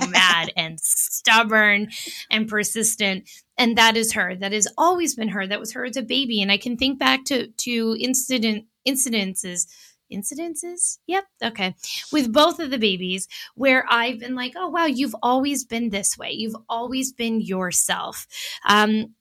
mad 0.09 0.51
and 0.55 0.79
stubborn 0.79 1.89
and 2.29 2.47
persistent 2.47 3.27
and 3.57 3.77
that 3.77 3.97
is 3.97 4.13
her 4.13 4.35
that 4.35 4.51
has 4.51 4.67
always 4.77 5.15
been 5.15 5.29
her 5.29 5.47
that 5.47 5.59
was 5.59 5.73
her 5.73 5.85
as 5.85 5.97
a 5.97 6.03
baby 6.03 6.39
and 6.39 6.51
i 6.51 6.57
can 6.57 6.77
think 6.77 6.99
back 6.99 7.25
to 7.25 7.47
to 7.57 7.97
incident 7.99 8.65
incidences 8.87 9.65
incidences? 10.11 10.97
Yep 11.07 11.25
okay. 11.43 11.75
With 12.11 12.31
both 12.33 12.59
of 12.59 12.71
the 12.71 12.77
babies 12.77 13.27
where 13.55 13.85
i've 13.89 14.19
been 14.19 14.35
like 14.35 14.53
oh 14.55 14.69
wow 14.69 14.85
you've 14.85 15.15
always 15.23 15.63
been 15.65 15.89
this 15.89 16.17
way. 16.17 16.31
You've 16.31 16.57
always 16.69 17.13
been 17.13 17.41
yourself. 17.41 18.27
Um 18.67 19.15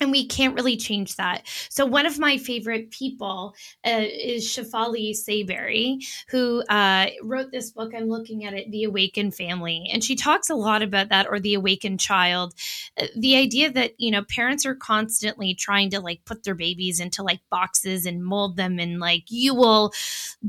and 0.00 0.10
we 0.10 0.26
can't 0.26 0.54
really 0.54 0.76
change 0.76 1.16
that. 1.16 1.42
So 1.68 1.84
one 1.84 2.06
of 2.06 2.18
my 2.18 2.38
favorite 2.38 2.90
people 2.90 3.54
uh, 3.86 4.02
is 4.02 4.46
Shefali 4.46 5.10
Tsabary, 5.10 5.98
who 6.28 6.62
uh, 6.68 7.06
wrote 7.22 7.50
this 7.52 7.70
book. 7.70 7.92
I'm 7.94 8.08
looking 8.08 8.44
at 8.44 8.54
it, 8.54 8.70
The 8.70 8.84
Awakened 8.84 9.34
Family, 9.34 9.88
and 9.92 10.02
she 10.02 10.16
talks 10.16 10.50
a 10.50 10.54
lot 10.54 10.82
about 10.82 11.10
that, 11.10 11.26
or 11.28 11.38
the 11.38 11.54
awakened 11.54 12.00
child. 12.00 12.54
Uh, 13.00 13.06
the 13.16 13.36
idea 13.36 13.70
that 13.70 13.92
you 13.98 14.10
know 14.10 14.24
parents 14.24 14.64
are 14.66 14.74
constantly 14.74 15.54
trying 15.54 15.90
to 15.90 16.00
like 16.00 16.24
put 16.24 16.44
their 16.44 16.54
babies 16.54 17.00
into 17.00 17.22
like 17.22 17.40
boxes 17.50 18.06
and 18.06 18.24
mold 18.24 18.56
them, 18.56 18.78
and 18.78 19.00
like 19.00 19.24
you 19.28 19.54
will 19.54 19.92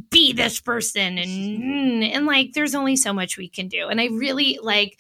be 0.10 0.34
this 0.34 0.60
person, 0.60 1.18
and 1.18 2.04
and 2.04 2.26
like 2.26 2.54
there's 2.54 2.76
only 2.76 2.96
so 2.96 3.14
much 3.14 3.38
we 3.38 3.50
can 3.50 3.68
do. 3.68 3.88
And 3.88 4.00
I 4.00 4.06
really 4.08 4.60
like 4.62 5.00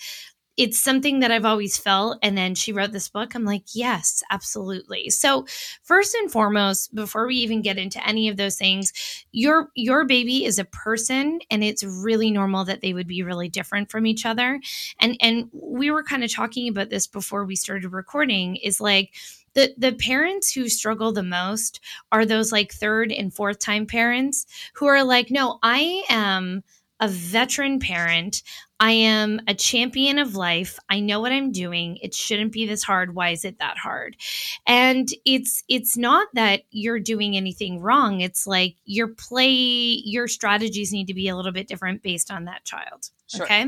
it's 0.57 0.77
something 0.83 1.21
that 1.21 1.31
I've 1.31 1.45
always 1.45 1.77
felt. 1.77 2.19
And 2.21 2.37
then 2.37 2.55
she 2.55 2.73
wrote 2.73 2.91
this 2.91 3.09
book. 3.09 3.33
I'm 3.33 3.45
like, 3.45 3.63
yes, 3.73 4.21
absolutely. 4.31 5.09
So 5.09 5.45
first 5.83 6.13
and 6.15 6.31
foremost, 6.31 6.93
before 6.93 7.25
we 7.25 7.35
even 7.37 7.61
get 7.61 7.77
into 7.77 8.05
any 8.05 8.27
of 8.27 8.37
those 8.37 8.57
things, 8.57 8.91
your 9.31 9.69
your 9.75 10.05
baby 10.05 10.45
is 10.45 10.59
a 10.59 10.65
person 10.65 11.39
and 11.49 11.63
it's 11.63 11.83
really 11.83 12.31
normal 12.31 12.65
that 12.65 12.81
they 12.81 12.93
would 12.93 13.07
be 13.07 13.23
really 13.23 13.49
different 13.49 13.89
from 13.89 14.05
each 14.05 14.25
other. 14.25 14.59
And 14.99 15.17
and 15.21 15.49
we 15.53 15.89
were 15.91 16.03
kind 16.03 16.23
of 16.23 16.31
talking 16.31 16.67
about 16.67 16.89
this 16.89 17.07
before 17.07 17.45
we 17.45 17.55
started 17.55 17.91
recording, 17.91 18.57
is 18.57 18.81
like 18.81 19.13
the 19.53 19.73
the 19.77 19.93
parents 19.93 20.51
who 20.53 20.69
struggle 20.69 21.11
the 21.11 21.23
most 21.23 21.79
are 22.11 22.25
those 22.25 22.51
like 22.51 22.71
third 22.73 23.11
and 23.11 23.33
fourth 23.33 23.59
time 23.59 23.85
parents 23.85 24.45
who 24.75 24.85
are 24.87 25.03
like, 25.03 25.31
no, 25.31 25.59
I 25.63 26.03
am 26.09 26.63
a 26.99 27.07
veteran 27.07 27.79
parent. 27.79 28.43
I 28.81 28.93
am 28.93 29.39
a 29.47 29.53
champion 29.53 30.17
of 30.17 30.35
life. 30.35 30.79
I 30.89 31.01
know 31.01 31.19
what 31.19 31.31
I'm 31.31 31.51
doing. 31.51 31.97
It 32.01 32.15
shouldn't 32.15 32.51
be 32.51 32.65
this 32.65 32.81
hard. 32.81 33.13
Why 33.13 33.29
is 33.29 33.45
it 33.45 33.59
that 33.59 33.77
hard? 33.77 34.17
And 34.65 35.07
it's 35.23 35.63
it's 35.69 35.95
not 35.95 36.27
that 36.33 36.63
you're 36.71 36.99
doing 36.99 37.37
anything 37.37 37.79
wrong. 37.79 38.21
It's 38.21 38.47
like 38.47 38.77
your 38.83 39.09
play 39.09 39.51
your 39.51 40.27
strategies 40.27 40.91
need 40.91 41.05
to 41.07 41.13
be 41.13 41.27
a 41.27 41.35
little 41.35 41.51
bit 41.51 41.67
different 41.67 42.01
based 42.01 42.31
on 42.31 42.45
that 42.45 42.65
child. 42.65 43.11
Sure. 43.27 43.45
Okay? 43.45 43.67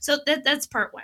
So 0.00 0.18
that 0.26 0.44
that's 0.44 0.68
part 0.68 0.94
1. 0.94 1.02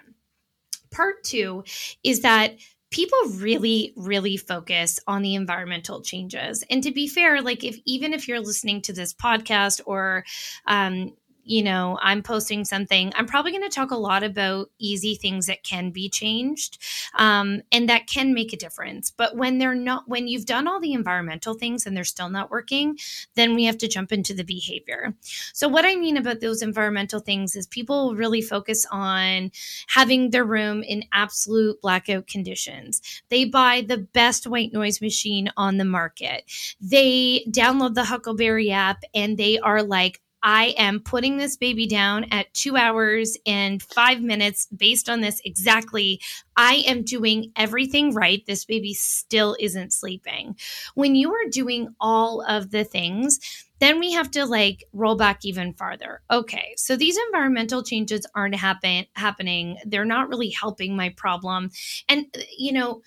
Part 0.93 1.25
2 1.25 1.65
is 2.05 2.21
that 2.21 2.55
people 2.91 3.19
really 3.35 3.93
really 3.97 4.37
focus 4.37 5.01
on 5.09 5.23
the 5.23 5.35
environmental 5.35 6.01
changes 6.01 6.65
and 6.71 6.83
to 6.83 6.91
be 6.91 7.07
fair 7.07 7.43
like 7.43 7.63
if 7.63 7.79
even 7.85 8.15
if 8.15 8.27
you're 8.27 8.41
listening 8.41 8.81
to 8.81 8.95
this 8.95 9.13
podcast 9.13 9.83
or 9.85 10.25
um, 10.67 11.13
you 11.49 11.63
know, 11.63 11.99
I'm 12.03 12.23
posting 12.23 12.65
something, 12.65 13.11
I'm 13.17 13.27
probably 13.27 13.53
going 13.53 13.63
to 13.63 13.75
talk 13.75 13.91
a 13.91 13.97
lot 13.97 14.23
about 14.23 14.71
easy 14.79 15.15
things 15.15 15.47
that 15.47 15.63
can 15.65 15.91
be 15.91 16.11
changed 16.11 16.79
um, 17.15 17.63
and 17.73 17.89
that 17.89 18.07
can 18.07 18.35
make 18.35 18.53
a 18.53 18.57
difference. 18.57 19.11
But 19.11 19.35
when 19.35 19.57
they're 19.57 19.75
not, 19.75 20.07
when 20.07 20.29
you've 20.29 20.45
done 20.45 20.69
all 20.69 20.79
the 20.79 20.93
environmental 20.93 21.55
things 21.55 21.87
and 21.87 21.97
they're 21.97 22.05
still 22.05 22.29
not 22.29 22.51
working, 22.51 22.99
then 23.35 23.55
we 23.55 23.65
have 23.65 23.79
to 23.79 23.89
jump 23.89 24.13
into 24.13 24.35
the 24.35 24.45
behavior. 24.45 25.15
So, 25.55 25.69
what 25.69 25.87
I 25.87 25.97
mean 25.97 26.19
about 26.19 26.41
those 26.41 26.61
environmental 26.61 27.21
things 27.21 27.57
is 27.57 27.67
people 27.67 28.15
really 28.15 28.43
focus 28.43 28.87
on 28.91 29.51
having 29.89 30.31
their 30.31 30.45
room 30.45 30.83
in 30.83 31.05
absolute 31.13 31.81
blackout 31.81 32.27
conditions. 32.27 33.01
They 33.31 33.47
buy 33.47 33.85
the 33.89 33.99
best 33.99 34.47
white 34.47 34.75
noise 34.75 35.01
machine 35.01 35.51
on 35.57 35.79
the 35.79 35.87
market. 35.87 36.45
They 36.81 37.47
download 37.49 37.95
the 37.95 38.05
Huckleberry 38.05 38.71
app 38.71 39.03
and 39.15 39.39
they 39.39 39.59
are 39.59 39.83
like, 39.83 40.21
I 40.43 40.75
am 40.79 41.01
putting 41.01 41.37
this 41.37 41.57
baby 41.57 41.87
down 41.87 42.25
at 42.31 42.53
two 42.55 42.77
hours 42.77 43.37
and 43.47 43.83
five 43.83 44.21
minutes 44.21 44.67
based 44.77 45.09
on 45.09 45.21
this 45.21 45.41
exactly. 45.45 46.21
I 46.57 46.85
am 46.87 47.03
doing 47.03 47.53
everything 47.57 48.15
right. 48.15 48.45
This 48.47 48.65
baby 48.65 48.95
still 48.95 49.57
isn't 49.59 49.93
sleeping. 49.93 50.57
When 50.95 51.15
you 51.15 51.33
are 51.33 51.51
doing 51.51 51.95
all 52.01 52.43
of 52.43 52.71
the 52.71 52.85
things, 52.85 53.41
then 53.81 53.99
we 54.01 54.13
have 54.13 54.31
to 54.33 54.45
like 54.45 54.85
roll 54.93 55.17
back 55.17 55.45
even 55.45 55.73
farther. 55.75 56.23
Okay, 56.31 56.75
so 56.77 56.97
these 56.97 57.19
environmental 57.27 57.83
changes 57.83 58.27
aren't 58.35 58.55
happen 58.57 59.07
happening. 59.15 59.79
They're 59.85 60.05
not 60.05 60.29
really 60.29 60.51
helping 60.51 60.97
my 60.97 61.11
problem. 61.11 61.71
And 62.09 62.27
you 62.57 62.73
know, 62.73 63.03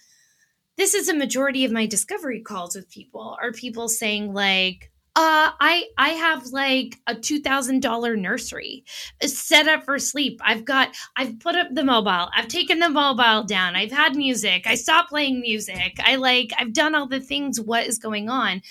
this 0.77 0.93
is 0.93 1.09
a 1.09 1.13
majority 1.13 1.65
of 1.65 1.71
my 1.71 1.85
discovery 1.85 2.41
calls 2.41 2.75
with 2.75 2.89
people 2.89 3.37
are 3.41 3.51
people 3.51 3.89
saying 3.89 4.33
like 4.33 4.90
uh, 5.13 5.51
I 5.59 5.87
I 5.97 6.09
have 6.11 6.47
like 6.47 6.97
a 7.05 7.15
two 7.15 7.41
thousand 7.41 7.81
dollar 7.81 8.15
nursery 8.15 8.85
set 9.21 9.67
up 9.67 9.83
for 9.83 9.99
sleep. 9.99 10.39
I've 10.43 10.63
got 10.63 10.95
I've 11.17 11.37
put 11.39 11.55
up 11.55 11.67
the 11.71 11.83
mobile. 11.83 12.29
I've 12.33 12.47
taken 12.47 12.79
the 12.79 12.89
mobile 12.89 13.43
down. 13.43 13.75
I've 13.75 13.91
had 13.91 14.15
music. 14.15 14.65
I 14.65 14.75
stopped 14.75 15.09
playing 15.09 15.41
music. 15.41 15.97
I 16.01 16.15
like 16.15 16.51
I've 16.57 16.71
done 16.71 16.95
all 16.95 17.07
the 17.07 17.19
things. 17.19 17.59
What 17.59 17.87
is 17.87 17.99
going 17.99 18.29
on? 18.29 18.61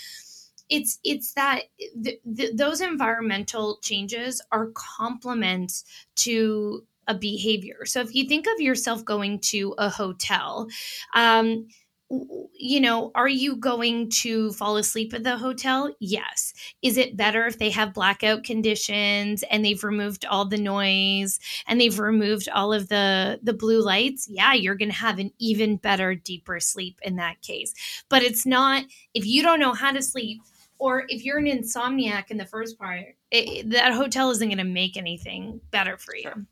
It's 0.70 0.98
it's 1.04 1.34
that 1.34 1.64
th- 2.02 2.20
th- 2.36 2.56
those 2.56 2.80
environmental 2.80 3.78
changes 3.82 4.40
are 4.50 4.70
complements 4.74 5.84
to 6.16 6.86
a 7.08 7.14
behavior. 7.14 7.84
So 7.86 8.00
if 8.00 8.14
you 8.14 8.26
think 8.28 8.46
of 8.46 8.60
yourself 8.60 9.04
going 9.04 9.40
to 9.40 9.74
a 9.78 9.90
hotel, 9.90 10.68
um, 11.14 11.66
you 12.10 12.80
know, 12.80 13.12
are 13.14 13.28
you 13.28 13.56
going 13.56 14.10
to 14.10 14.52
fall 14.52 14.76
asleep 14.76 15.14
at 15.14 15.22
the 15.22 15.36
hotel? 15.36 15.94
Yes. 16.00 16.52
Is 16.82 16.96
it 16.96 17.16
better 17.16 17.46
if 17.46 17.58
they 17.58 17.70
have 17.70 17.94
blackout 17.94 18.42
conditions 18.42 19.44
and 19.44 19.64
they've 19.64 19.82
removed 19.82 20.24
all 20.24 20.44
the 20.44 20.58
noise 20.58 21.38
and 21.68 21.80
they've 21.80 21.98
removed 21.98 22.48
all 22.48 22.72
of 22.72 22.88
the 22.88 23.38
the 23.42 23.52
blue 23.52 23.80
lights? 23.80 24.28
Yeah, 24.28 24.54
you're 24.54 24.74
going 24.74 24.90
to 24.90 24.96
have 24.96 25.18
an 25.18 25.30
even 25.38 25.76
better 25.76 26.14
deeper 26.16 26.58
sleep 26.58 26.98
in 27.02 27.16
that 27.16 27.40
case. 27.42 27.72
But 28.08 28.22
it's 28.22 28.44
not 28.44 28.84
if 29.14 29.24
you 29.24 29.42
don't 29.42 29.60
know 29.60 29.72
how 29.72 29.92
to 29.92 30.02
sleep 30.02 30.42
or 30.78 31.04
if 31.08 31.24
you're 31.24 31.38
an 31.38 31.46
insomniac 31.46 32.30
in 32.30 32.38
the 32.38 32.46
first 32.46 32.78
part, 32.78 33.04
it, 33.30 33.70
that 33.70 33.92
hotel 33.92 34.30
isn't 34.30 34.48
going 34.48 34.58
to 34.58 34.64
make 34.64 34.96
anything 34.96 35.60
better 35.70 35.96
for 35.96 36.16
you. 36.16 36.22
Sure. 36.22 36.46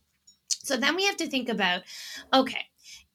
So 0.49 0.77
then 0.77 0.97
we 0.97 1.07
have 1.07 1.17
to 1.17 1.27
think 1.27 1.49
about 1.49 1.83
okay, 2.33 2.67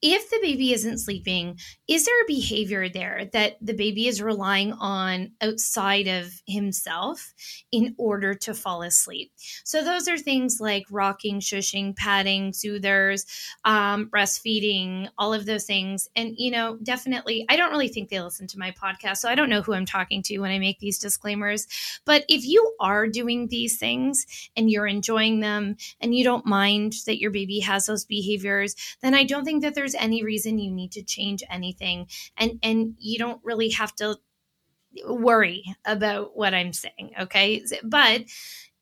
if 0.06 0.28
the 0.28 0.38
baby 0.42 0.74
isn't 0.74 0.98
sleeping, 0.98 1.58
is 1.88 2.04
there 2.04 2.22
a 2.22 2.26
behavior 2.26 2.90
there 2.90 3.30
that 3.32 3.56
the 3.62 3.72
baby 3.72 4.06
is 4.06 4.20
relying 4.20 4.74
on 4.74 5.32
outside 5.40 6.06
of 6.08 6.42
himself 6.46 7.32
in 7.72 7.94
order 7.96 8.34
to 8.34 8.52
fall 8.52 8.82
asleep? 8.82 9.32
So, 9.64 9.82
those 9.82 10.06
are 10.06 10.18
things 10.18 10.58
like 10.60 10.84
rocking, 10.90 11.40
shushing, 11.40 11.96
patting, 11.96 12.52
soothers, 12.52 13.24
um, 13.64 14.10
breastfeeding, 14.10 15.08
all 15.16 15.32
of 15.32 15.46
those 15.46 15.64
things. 15.64 16.06
And, 16.14 16.34
you 16.36 16.50
know, 16.50 16.76
definitely, 16.82 17.46
I 17.48 17.56
don't 17.56 17.70
really 17.70 17.88
think 17.88 18.10
they 18.10 18.20
listen 18.20 18.46
to 18.48 18.58
my 18.58 18.72
podcast. 18.72 19.18
So, 19.18 19.30
I 19.30 19.34
don't 19.34 19.48
know 19.48 19.62
who 19.62 19.72
I'm 19.72 19.86
talking 19.86 20.22
to 20.24 20.38
when 20.38 20.50
I 20.50 20.58
make 20.58 20.80
these 20.80 20.98
disclaimers. 20.98 21.66
But 22.04 22.26
if 22.28 22.44
you 22.44 22.74
are 22.78 23.08
doing 23.08 23.48
these 23.48 23.78
things 23.78 24.26
and 24.54 24.70
you're 24.70 24.86
enjoying 24.86 25.40
them 25.40 25.76
and 25.98 26.14
you 26.14 26.24
don't 26.24 26.44
mind 26.44 26.92
that 27.06 27.20
your 27.20 27.30
baby 27.30 27.60
has 27.60 27.86
those 27.86 28.04
behaviors, 28.04 28.76
then 29.00 29.14
I 29.14 29.24
don't 29.24 29.46
think 29.46 29.62
that 29.62 29.74
there's 29.74 29.93
there's 29.94 30.02
any 30.02 30.22
reason 30.24 30.58
you 30.58 30.70
need 30.70 30.92
to 30.92 31.02
change 31.02 31.42
anything 31.50 32.06
and 32.36 32.58
and 32.62 32.94
you 32.98 33.18
don't 33.18 33.40
really 33.44 33.70
have 33.70 33.94
to 33.96 34.16
worry 35.06 35.64
about 35.84 36.36
what 36.36 36.54
I'm 36.54 36.72
saying, 36.72 37.12
okay? 37.22 37.64
But 37.82 38.24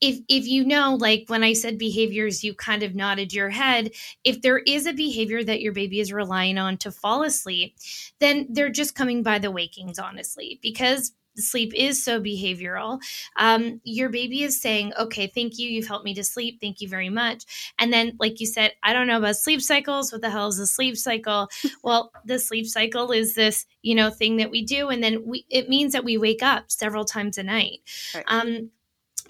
if 0.01 0.19
if 0.29 0.49
you 0.49 0.65
know 0.65 0.97
like 0.97 1.27
when 1.29 1.45
i 1.45 1.53
said 1.53 1.79
behaviors 1.79 2.43
you 2.43 2.53
kind 2.55 2.83
of 2.83 2.93
nodded 2.93 3.33
your 3.33 3.51
head 3.51 3.89
if 4.25 4.43
there 4.43 4.59
is 4.59 4.85
a 4.85 4.93
behavior 4.93 5.45
that 5.45 5.61
your 5.61 5.73
baby 5.73 6.01
is 6.01 6.13
relying 6.13 6.59
on 6.59 6.77
to 6.77 6.91
fall 6.91 7.23
asleep 7.23 7.77
then 8.19 8.49
they're 8.51 8.69
just 8.69 8.97
coming 8.97 9.23
by 9.23 9.39
the 9.39 9.53
wakings 9.53 10.01
honestly 10.01 10.59
because 10.61 11.13
sleep 11.37 11.73
is 11.75 12.03
so 12.03 12.21
behavioral. 12.21 13.01
Um, 13.37 13.81
your 13.85 14.09
baby 14.09 14.43
is 14.43 14.61
saying, 14.61 14.93
okay, 14.99 15.27
thank 15.27 15.59
you. 15.59 15.69
You've 15.69 15.87
helped 15.87 16.05
me 16.05 16.15
to 16.15 16.25
sleep. 16.25 16.59
Thank 16.61 16.81
you 16.81 16.89
very 16.89 17.09
much. 17.09 17.73
And 17.79 17.93
then, 17.93 18.17
like 18.19 18.41
you 18.41 18.47
said, 18.47 18.73
I 18.83 18.93
don't 18.93 19.07
know 19.07 19.19
about 19.19 19.37
sleep 19.37 19.63
cycles. 19.63 20.13
What 20.13 20.21
the 20.21 20.31
hell 20.31 20.49
is 20.49 20.59
a 20.59 20.67
sleep 20.67 20.97
cycle? 20.97 21.49
well, 21.83 22.13
the 22.25 22.39
sleep 22.39 22.67
cycle 22.67 23.11
is 23.13 23.35
this, 23.35 23.67
you 23.83 23.95
know, 23.95 24.11
thing 24.11 24.37
that 24.37 24.51
we 24.51 24.65
do. 24.65 24.89
And 24.89 25.03
then 25.03 25.25
we, 25.25 25.47
it 25.49 25.69
means 25.69 25.93
that 25.93 26.05
we 26.05 26.19
wake 26.19 26.43
up 26.43 26.71
several 26.71 27.05
times 27.05 27.39
a 27.39 27.43
night. 27.43 27.81
Right. 28.15 28.25
Um, 28.27 28.71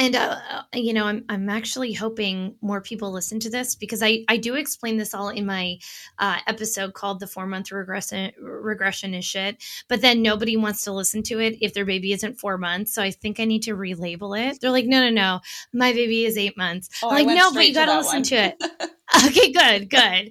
and 0.03 0.17
uh, 0.17 0.37
uh, 0.51 0.63
you 0.75 0.93
know 0.93 1.07
I'm, 1.07 1.25
I'm 1.29 1.49
actually 1.49 1.93
hoping 1.93 2.57
more 2.61 2.81
people 2.81 3.13
listen 3.13 3.39
to 3.41 3.51
this 3.51 3.77
because 3.77 4.03
i, 4.03 4.25
I 4.29 4.37
do 4.37 4.57
explain 4.57 4.97
this 4.97 5.15
all 5.15 5.29
in 5.29 5.47
my 5.47 5.79
uh, 6.19 6.39
episode 6.47 6.93
called 6.95 7.21
the 7.21 7.27
four 7.27 7.47
month 7.47 7.71
regression 7.71 8.33
regression 8.39 9.15
is 9.15 9.25
shit. 9.25 9.63
But 9.89 10.01
then 10.01 10.23
nobody 10.23 10.57
wants 10.57 10.85
to 10.85 10.93
listen 10.93 11.23
to 11.25 11.41
it 11.41 11.59
if 11.61 11.73
their 11.73 11.85
baby 11.85 12.13
isn't 12.13 12.41
four 12.41 12.59
months. 12.59 12.95
So 12.95 13.03
i 13.03 13.11
think 13.11 13.39
i 13.39 13.45
need 13.45 13.63
to 13.63 13.77
relabel 13.77 14.39
it. 14.51 14.61
They're 14.61 14.71
like 14.71 14.87
no 14.87 15.01
no 15.01 15.11
no. 15.11 15.41
My 15.73 15.93
baby 15.93 16.25
is 16.25 16.37
eight 16.37 16.57
months. 16.57 16.89
Oh, 17.03 17.09
like 17.09 17.27
no 17.27 17.53
but 17.53 17.67
you 17.67 17.75
gotta 17.75 17.93
to 17.93 17.99
listen 17.99 18.17
one. 18.17 18.23
to 18.25 18.37
it. 18.37 18.63
Okay 19.27 19.53
good 19.53 19.91
good. 19.91 20.29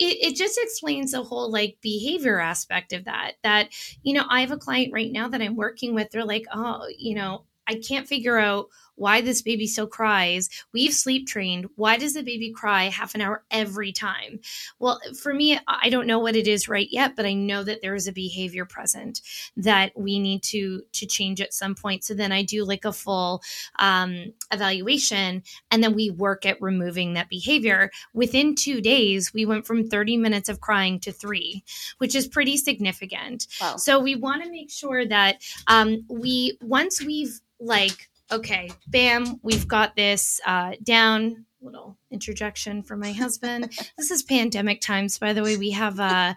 It, 0.00 0.18
it 0.26 0.36
just 0.36 0.58
explains 0.60 1.12
the 1.12 1.22
whole 1.22 1.48
like 1.48 1.78
behavior 1.80 2.40
aspect 2.40 2.92
of 2.92 3.04
that 3.04 3.34
that 3.44 3.68
you 4.02 4.14
know 4.14 4.24
i 4.28 4.40
have 4.40 4.50
a 4.50 4.56
client 4.56 4.92
right 4.92 5.12
now 5.12 5.28
that 5.28 5.40
i'm 5.40 5.54
working 5.54 5.94
with. 5.94 6.10
They're 6.10 6.24
like 6.24 6.44
oh 6.52 6.88
you 6.98 7.14
know 7.14 7.44
i 7.68 7.76
can't 7.76 8.08
figure 8.08 8.36
out 8.36 8.66
why 8.96 9.20
this 9.20 9.42
baby 9.42 9.66
still 9.66 9.86
cries. 9.86 10.48
We've 10.72 10.92
sleep 10.92 11.26
trained. 11.26 11.66
Why 11.76 11.96
does 11.96 12.14
the 12.14 12.22
baby 12.22 12.50
cry 12.50 12.84
half 12.84 13.14
an 13.14 13.20
hour 13.20 13.44
every 13.50 13.92
time? 13.92 14.40
Well, 14.78 15.00
for 15.20 15.32
me, 15.32 15.58
I 15.68 15.88
don't 15.88 16.06
know 16.06 16.18
what 16.18 16.36
it 16.36 16.48
is 16.48 16.68
right 16.68 16.88
yet, 16.90 17.14
but 17.14 17.26
I 17.26 17.34
know 17.34 17.62
that 17.62 17.82
there 17.82 17.94
is 17.94 18.08
a 18.08 18.12
behavior 18.12 18.64
present 18.64 19.20
that 19.56 19.92
we 19.96 20.18
need 20.18 20.42
to 20.44 20.82
to 20.92 21.06
change 21.06 21.40
at 21.40 21.54
some 21.54 21.74
point. 21.74 22.04
So 22.04 22.14
then 22.14 22.32
I 22.32 22.42
do 22.42 22.64
like 22.64 22.84
a 22.84 22.92
full 22.92 23.42
um, 23.78 24.32
evaluation, 24.52 25.42
and 25.70 25.82
then 25.82 25.94
we 25.94 26.10
work 26.10 26.46
at 26.46 26.60
removing 26.60 27.14
that 27.14 27.28
behavior. 27.28 27.90
Within 28.14 28.54
two 28.54 28.80
days, 28.80 29.32
we 29.32 29.46
went 29.46 29.66
from 29.66 29.88
30 29.88 30.16
minutes 30.16 30.48
of 30.48 30.60
crying 30.60 30.98
to 31.00 31.12
three, 31.12 31.64
which 31.98 32.14
is 32.14 32.26
pretty 32.26 32.56
significant. 32.56 33.46
Wow. 33.60 33.76
So 33.76 34.00
we 34.00 34.14
want 34.16 34.42
to 34.42 34.50
make 34.50 34.70
sure 34.70 35.06
that 35.06 35.42
um, 35.66 36.04
we 36.08 36.58
once 36.60 37.02
we've 37.02 37.40
like 37.60 38.08
okay, 38.30 38.70
bam, 38.86 39.40
we've 39.42 39.68
got 39.68 39.96
this 39.96 40.40
uh, 40.46 40.72
down. 40.82 41.44
Little 41.60 41.96
interjection 42.10 42.82
for 42.82 42.96
my 42.96 43.12
husband. 43.12 43.72
this 43.98 44.10
is 44.10 44.22
pandemic 44.22 44.80
times, 44.80 45.18
by 45.18 45.32
the 45.32 45.42
way. 45.42 45.56
We 45.56 45.70
have 45.70 45.98
uh, 45.98 46.34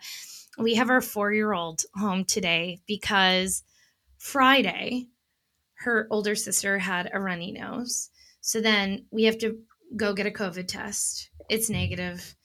we 0.57 0.75
have 0.75 0.89
our 0.89 1.01
four 1.01 1.31
year 1.33 1.53
old 1.53 1.81
home 1.95 2.25
today 2.25 2.79
because 2.87 3.63
Friday, 4.17 5.07
her 5.79 6.07
older 6.09 6.35
sister 6.35 6.79
had 6.79 7.09
a 7.13 7.19
runny 7.19 7.51
nose. 7.51 8.09
So 8.41 8.61
then 8.61 9.05
we 9.11 9.23
have 9.23 9.37
to 9.39 9.59
go 9.95 10.13
get 10.13 10.25
a 10.25 10.31
COVID 10.31 10.67
test. 10.67 11.29
It's 11.49 11.69
negative. 11.69 12.35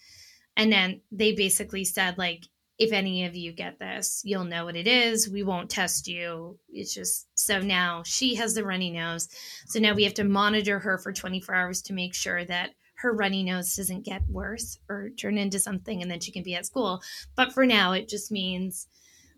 And 0.56 0.72
then 0.72 1.00
they 1.10 1.32
basically 1.32 1.84
said, 1.84 2.16
like, 2.16 2.44
if 2.78 2.92
any 2.92 3.24
of 3.24 3.36
you 3.36 3.52
get 3.52 3.78
this, 3.78 4.22
you'll 4.24 4.44
know 4.44 4.64
what 4.64 4.76
it 4.76 4.86
is. 4.86 5.28
We 5.28 5.42
won't 5.42 5.70
test 5.70 6.08
you. 6.08 6.58
It's 6.68 6.92
just 6.92 7.28
so 7.38 7.60
now 7.60 8.02
she 8.04 8.34
has 8.34 8.54
the 8.54 8.64
runny 8.64 8.90
nose. 8.90 9.28
So 9.66 9.78
now 9.78 9.94
we 9.94 10.04
have 10.04 10.14
to 10.14 10.24
monitor 10.24 10.78
her 10.80 10.98
for 10.98 11.12
24 11.12 11.54
hours 11.54 11.82
to 11.82 11.92
make 11.92 12.14
sure 12.14 12.44
that 12.44 12.70
her 12.96 13.12
runny 13.12 13.42
nose 13.42 13.76
doesn't 13.76 14.04
get 14.04 14.22
worse 14.28 14.78
or 14.88 15.10
turn 15.10 15.38
into 15.38 15.58
something 15.58 16.02
and 16.02 16.10
then 16.10 16.20
she 16.20 16.32
can 16.32 16.42
be 16.42 16.54
at 16.54 16.66
school. 16.66 17.00
But 17.36 17.52
for 17.52 17.64
now, 17.66 17.92
it 17.92 18.08
just 18.08 18.32
means 18.32 18.88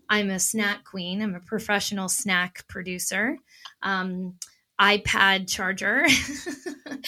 I'm 0.09 0.29
a 0.29 0.39
snack 0.39 0.83
queen, 0.83 1.21
I'm 1.21 1.35
a 1.35 1.39
professional 1.39 2.09
snack 2.09 2.67
producer. 2.67 3.37
Um, 3.83 4.35
iPad 4.79 5.49
charger. 5.49 6.05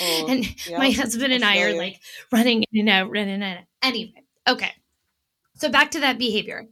oh, 0.01 0.25
and 0.29 0.67
yeah, 0.67 0.77
my 0.77 0.89
husband 0.89 1.31
and 1.31 1.45
I 1.45 1.61
are 1.61 1.75
like 1.75 2.01
running 2.31 2.63
in 2.71 2.79
and 2.81 2.89
out, 2.89 3.11
running 3.11 3.35
in 3.35 3.43
and 3.43 3.59
out. 3.59 3.63
Anyway, 3.83 4.23
okay. 4.47 4.71
So 5.59 5.69
back 5.69 5.91
to 5.91 5.99
that 5.99 6.17
behavior. 6.17 6.67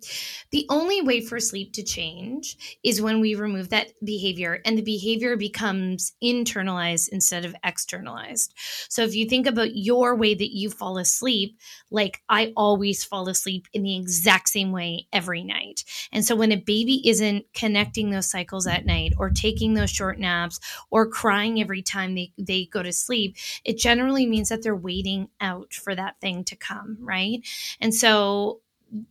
The 0.52 0.66
only 0.70 1.02
way 1.02 1.20
for 1.20 1.40
sleep 1.42 1.74
to 1.74 1.84
change 1.84 2.80
is 2.84 3.02
when 3.02 3.20
we 3.20 3.36
remove 3.36 3.70
that 3.70 3.92
behavior 4.04 4.62
and 4.64 4.78
the 4.78 4.82
behavior 4.82 5.36
becomes 5.36 6.14
internalized 6.24 7.10
instead 7.10 7.44
of 7.44 7.54
externalized. 7.66 8.54
So 8.88 9.04
if 9.04 9.14
you 9.14 9.28
think 9.28 9.46
about 9.46 9.76
your 9.76 10.16
way 10.16 10.36
that 10.36 10.56
you 10.56 10.70
fall 10.70 10.98
asleep, 10.98 11.58
like 11.92 12.22
I 12.30 12.54
always 12.56 13.04
fall 13.04 13.28
asleep 13.28 13.68
in 13.74 13.84
the 13.84 13.98
exact 13.98 14.48
same 14.48 14.72
way 14.72 15.08
every 15.12 15.44
night. 15.44 15.84
And 16.14 16.24
so 16.24 16.36
when 16.38 16.54
a 16.54 16.58
baby 16.58 17.08
isn't 17.10 17.46
connecting 17.54 18.10
those 18.10 18.32
cycles 18.32 18.68
at 18.68 18.86
night 18.86 19.14
or 19.18 19.30
taking 19.30 19.74
those 19.74 19.92
short 19.92 20.18
naps 20.18 20.62
or 20.90 21.08
crying 21.08 21.60
every 21.60 21.82
time 21.82 22.16
they, 22.16 22.32
they 22.38 22.66
go 22.66 22.82
to 22.84 22.94
sleep, 22.94 23.36
it 23.66 23.78
generally 23.78 24.26
means 24.26 24.48
that 24.48 24.64
they're 24.64 24.76
waiting 24.76 25.28
out 25.42 25.74
for 25.74 25.94
that 25.94 26.22
thing 26.22 26.46
to 26.46 26.56
come, 26.56 26.98
right? 27.02 27.46
And 27.82 27.94
so 27.94 28.62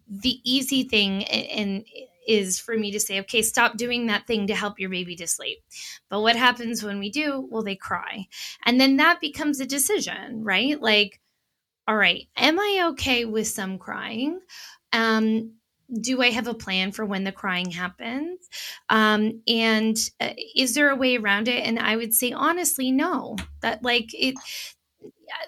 the 0.08 0.40
easy 0.44 0.84
thing 0.84 1.24
and 1.24 1.84
is 2.26 2.58
for 2.58 2.76
me 2.76 2.90
to 2.90 3.00
say, 3.00 3.20
okay, 3.20 3.42
stop 3.42 3.76
doing 3.76 4.06
that 4.06 4.26
thing 4.26 4.48
to 4.48 4.54
help 4.54 4.80
your 4.80 4.90
baby 4.90 5.16
to 5.16 5.26
sleep. 5.26 5.58
But 6.08 6.20
what 6.22 6.36
happens 6.36 6.82
when 6.82 6.98
we 6.98 7.10
do? 7.10 7.46
Well, 7.50 7.62
they 7.62 7.76
cry. 7.76 8.26
And 8.64 8.80
then 8.80 8.96
that 8.96 9.20
becomes 9.20 9.60
a 9.60 9.66
decision, 9.66 10.42
right? 10.42 10.80
Like, 10.80 11.20
all 11.86 11.96
right, 11.96 12.26
am 12.36 12.58
I 12.58 12.88
okay 12.90 13.24
with 13.24 13.46
some 13.46 13.78
crying? 13.78 14.40
Um, 14.92 15.52
do 16.00 16.20
I 16.20 16.30
have 16.30 16.48
a 16.48 16.54
plan 16.54 16.90
for 16.90 17.04
when 17.04 17.22
the 17.22 17.30
crying 17.30 17.70
happens? 17.70 18.40
Um, 18.88 19.42
and 19.46 19.96
uh, 20.20 20.30
is 20.56 20.74
there 20.74 20.90
a 20.90 20.96
way 20.96 21.16
around 21.16 21.46
it? 21.46 21.64
And 21.64 21.78
I 21.78 21.94
would 21.94 22.12
say, 22.12 22.32
honestly, 22.32 22.90
no. 22.90 23.36
That 23.60 23.84
like 23.84 24.08
it, 24.12 24.34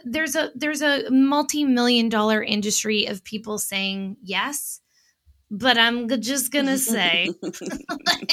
there's 0.05 0.35
a 0.37 0.51
there's 0.55 0.83
a 0.83 1.11
multi-million 1.11 2.09
dollar 2.09 2.43
industry 2.43 3.07
of 3.07 3.25
people 3.25 3.59
saying 3.59 4.17
yes 4.23 4.81
but 5.51 5.79
i'm 5.79 6.09
just 6.21 6.53
gonna 6.53 6.79
say 6.79 7.31
like, 7.43 8.33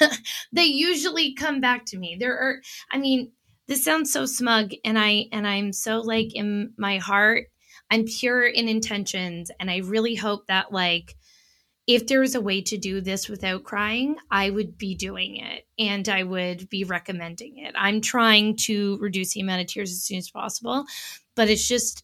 they 0.52 0.64
usually 0.64 1.34
come 1.34 1.60
back 1.60 1.84
to 1.86 1.98
me. 1.98 2.16
There 2.18 2.36
are 2.36 2.60
i 2.90 2.98
mean 2.98 3.32
this 3.68 3.84
sounds 3.84 4.12
so 4.12 4.26
smug 4.26 4.72
and 4.84 4.98
i 4.98 5.26
and 5.32 5.46
i'm 5.46 5.72
so 5.72 5.98
like 6.00 6.34
in 6.34 6.72
my 6.76 6.98
heart 6.98 7.46
i'm 7.90 8.04
pure 8.04 8.46
in 8.46 8.68
intentions 8.68 9.50
and 9.60 9.70
i 9.70 9.78
really 9.78 10.14
hope 10.14 10.46
that 10.46 10.72
like 10.72 11.16
if 11.86 12.06
there 12.06 12.20
was 12.20 12.34
a 12.34 12.40
way 12.40 12.60
to 12.62 12.76
do 12.76 13.00
this 13.00 13.28
without 13.28 13.64
crying, 13.64 14.16
I 14.30 14.50
would 14.50 14.76
be 14.76 14.94
doing 14.94 15.36
it 15.36 15.66
and 15.78 16.08
I 16.08 16.24
would 16.24 16.68
be 16.68 16.84
recommending 16.84 17.58
it. 17.58 17.74
I'm 17.76 18.00
trying 18.00 18.56
to 18.58 18.98
reduce 18.98 19.34
the 19.34 19.40
amount 19.40 19.60
of 19.60 19.68
tears 19.68 19.92
as 19.92 20.02
soon 20.02 20.18
as 20.18 20.30
possible, 20.30 20.84
but 21.36 21.48
it's 21.48 21.68
just, 21.68 22.02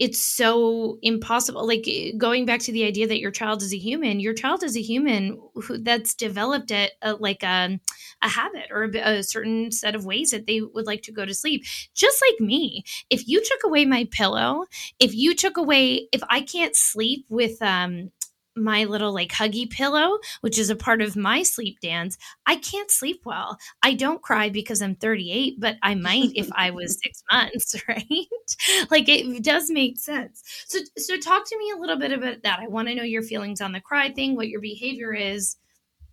it's 0.00 0.20
so 0.20 0.98
impossible. 1.02 1.64
Like 1.64 1.88
going 2.18 2.46
back 2.46 2.58
to 2.62 2.72
the 2.72 2.82
idea 2.84 3.06
that 3.06 3.20
your 3.20 3.30
child 3.30 3.62
is 3.62 3.72
a 3.72 3.78
human, 3.78 4.18
your 4.18 4.34
child 4.34 4.64
is 4.64 4.76
a 4.76 4.82
human 4.82 5.40
who, 5.54 5.78
that's 5.78 6.16
developed 6.16 6.72
at 6.72 6.92
a, 7.00 7.14
like 7.14 7.44
a, 7.44 7.78
a 8.20 8.28
habit 8.28 8.64
or 8.72 8.90
a, 8.92 9.18
a 9.18 9.22
certain 9.22 9.70
set 9.70 9.94
of 9.94 10.04
ways 10.04 10.32
that 10.32 10.48
they 10.48 10.60
would 10.60 10.86
like 10.86 11.02
to 11.02 11.12
go 11.12 11.24
to 11.24 11.32
sleep. 11.32 11.64
Just 11.94 12.20
like 12.28 12.40
me, 12.40 12.82
if 13.08 13.28
you 13.28 13.40
took 13.40 13.62
away 13.62 13.84
my 13.84 14.08
pillow, 14.10 14.64
if 14.98 15.14
you 15.14 15.32
took 15.32 15.56
away, 15.56 16.08
if 16.10 16.22
I 16.28 16.40
can't 16.40 16.74
sleep 16.74 17.24
with 17.28 17.62
um, 17.62 18.10
my 18.56 18.84
little 18.84 19.12
like 19.12 19.32
huggy 19.32 19.68
pillow, 19.68 20.18
which 20.40 20.58
is 20.58 20.70
a 20.70 20.76
part 20.76 21.02
of 21.02 21.16
my 21.16 21.42
sleep 21.42 21.80
dance, 21.80 22.16
I 22.46 22.56
can't 22.56 22.90
sleep 22.90 23.22
well. 23.24 23.58
I 23.82 23.94
don't 23.94 24.22
cry 24.22 24.48
because 24.48 24.80
I'm 24.80 24.94
38, 24.94 25.58
but 25.58 25.76
I 25.82 25.94
might 25.94 26.30
if 26.34 26.48
I 26.54 26.70
was 26.70 26.98
six 27.02 27.22
months, 27.30 27.74
right? 27.88 28.86
like 28.90 29.08
it 29.08 29.42
does 29.42 29.70
make 29.70 29.98
sense. 29.98 30.42
So, 30.66 30.78
so 30.96 31.18
talk 31.18 31.48
to 31.48 31.58
me 31.58 31.72
a 31.74 31.80
little 31.80 31.98
bit 31.98 32.12
about 32.12 32.42
that. 32.42 32.60
I 32.60 32.68
want 32.68 32.88
to 32.88 32.94
know 32.94 33.02
your 33.02 33.22
feelings 33.22 33.60
on 33.60 33.72
the 33.72 33.80
cry 33.80 34.12
thing, 34.12 34.36
what 34.36 34.48
your 34.48 34.60
behavior 34.60 35.12
is. 35.12 35.56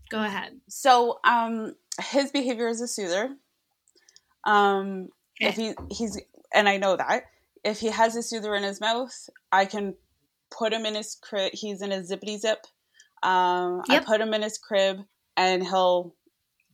Go 0.09 0.23
ahead. 0.23 0.59
So, 0.67 1.19
um, 1.23 1.75
his 2.01 2.31
behavior 2.31 2.67
is 2.67 2.81
a 2.81 2.87
soother. 2.87 3.35
Um, 4.43 5.09
okay. 5.41 5.49
if 5.49 5.55
he 5.55 5.73
he's 5.91 6.19
and 6.53 6.67
I 6.67 6.77
know 6.77 6.97
that 6.97 7.25
if 7.63 7.79
he 7.79 7.87
has 7.87 8.15
a 8.15 8.23
soother 8.23 8.55
in 8.55 8.63
his 8.63 8.81
mouth, 8.81 9.29
I 9.51 9.65
can 9.65 9.95
put 10.51 10.73
him 10.73 10.85
in 10.85 10.95
his 10.95 11.17
crib. 11.21 11.51
He's 11.53 11.81
in 11.81 11.91
a 11.91 12.01
Zipadee-Zip. 12.01 12.65
Um, 13.23 13.81
yep. 13.87 14.01
I 14.01 14.05
put 14.05 14.21
him 14.21 14.33
in 14.33 14.41
his 14.41 14.57
crib, 14.57 14.99
and 15.37 15.63
he'll 15.63 16.15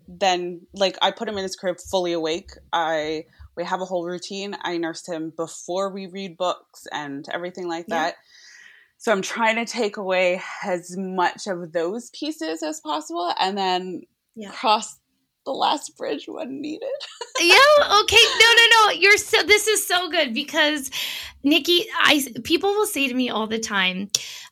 then 0.08 0.62
like 0.74 0.98
I 1.02 1.12
put 1.12 1.28
him 1.28 1.38
in 1.38 1.44
his 1.44 1.56
crib 1.56 1.78
fully 1.80 2.14
awake. 2.14 2.52
I 2.72 3.26
we 3.56 3.66
have 3.66 3.82
a 3.82 3.86
whole 3.86 4.06
routine. 4.06 4.56
I 4.62 4.78
nurse 4.78 5.06
him 5.06 5.34
before 5.36 5.90
we 5.90 6.08
read 6.08 6.38
books 6.38 6.88
and 6.92 7.26
everything 7.34 7.68
like 7.68 7.88
that. 7.88 8.16
So 8.98 9.12
I'm 9.12 9.22
trying 9.22 9.58
to 9.58 9.66
take 9.66 9.98
away 9.98 10.42
as 10.64 10.96
much 10.98 11.46
of 11.48 11.72
those 11.72 12.10
pieces 12.12 12.64
as 12.64 12.80
possible, 12.80 13.34
and 13.40 13.58
then 13.58 14.04
yeah. 14.36 14.52
cross 14.52 14.98
the 15.48 15.54
last 15.54 15.98
bridge 15.98 16.28
when 16.28 16.62
needed. 16.62 16.90
yeah. 17.40 17.56
Okay. 18.04 18.18
No, 18.40 18.48
no, 18.56 18.68
no. 18.76 18.92
You're 18.92 19.18
so. 19.18 19.42
This 19.44 19.68
is 19.68 19.88
so 19.88 20.10
good 20.10 20.34
because 20.34 20.92
Nikki, 21.44 21.86
I 21.98 22.26
people 22.44 22.70
will 22.72 22.86
say 22.86 23.08
to 23.08 23.14
me 23.14 23.30
all 23.30 23.48
the 23.48 23.58
time, 23.60 24.10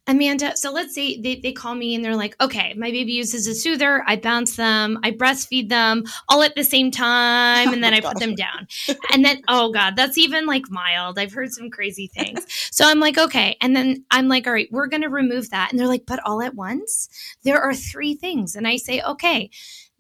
Amanda. 0.08 0.55
So 0.55 0.71
let's 0.71 0.95
say 0.95 1.19
they, 1.19 1.36
they 1.36 1.51
call 1.51 1.75
me 1.75 1.95
and 1.95 2.05
they're 2.05 2.15
like, 2.15 2.36
okay, 2.39 2.73
my 2.77 2.91
baby 2.91 3.12
uses 3.12 3.47
a 3.47 3.55
soother. 3.55 4.03
I 4.08 4.15
bounce 4.15 4.55
them. 4.55 4.99
I 5.03 5.12
breastfeed 5.12 5.67
them 5.67 6.03
all 6.29 6.43
at 6.43 6.55
the 6.55 6.63
same 6.63 6.91
time, 6.91 7.73
and 7.73 7.84
then 7.84 7.93
oh 7.93 7.97
I 7.97 7.99
God. 7.99 8.13
put 8.13 8.19
them 8.21 8.36
down. 8.36 8.67
And 9.12 9.25
then, 9.25 9.41
oh 9.47 9.71
God, 9.71 9.95
that's 9.95 10.17
even 10.17 10.45
like 10.45 10.69
mild. 10.69 11.19
I've 11.19 11.34
heard 11.34 11.51
some 11.51 11.69
crazy 11.69 12.08
things. 12.08 12.45
so 12.71 12.86
I'm 12.88 12.99
like, 12.99 13.17
okay. 13.17 13.58
And 13.62 13.75
then 13.75 14.05
I'm 14.12 14.29
like, 14.29 14.47
all 14.47 14.53
right, 14.53 14.71
we're 14.71 14.88
gonna 14.88 15.10
remove 15.10 15.49
that. 15.49 15.71
And 15.71 15.79
they're 15.79 15.88
like, 15.88 16.05
but 16.05 16.19
all 16.25 16.41
at 16.41 16.55
once? 16.55 17.10
There 17.43 17.62
are 17.62 17.73
three 17.73 18.15
things. 18.15 18.55
And 18.55 18.67
I 18.67 18.77
say, 18.77 19.01
okay 19.01 19.49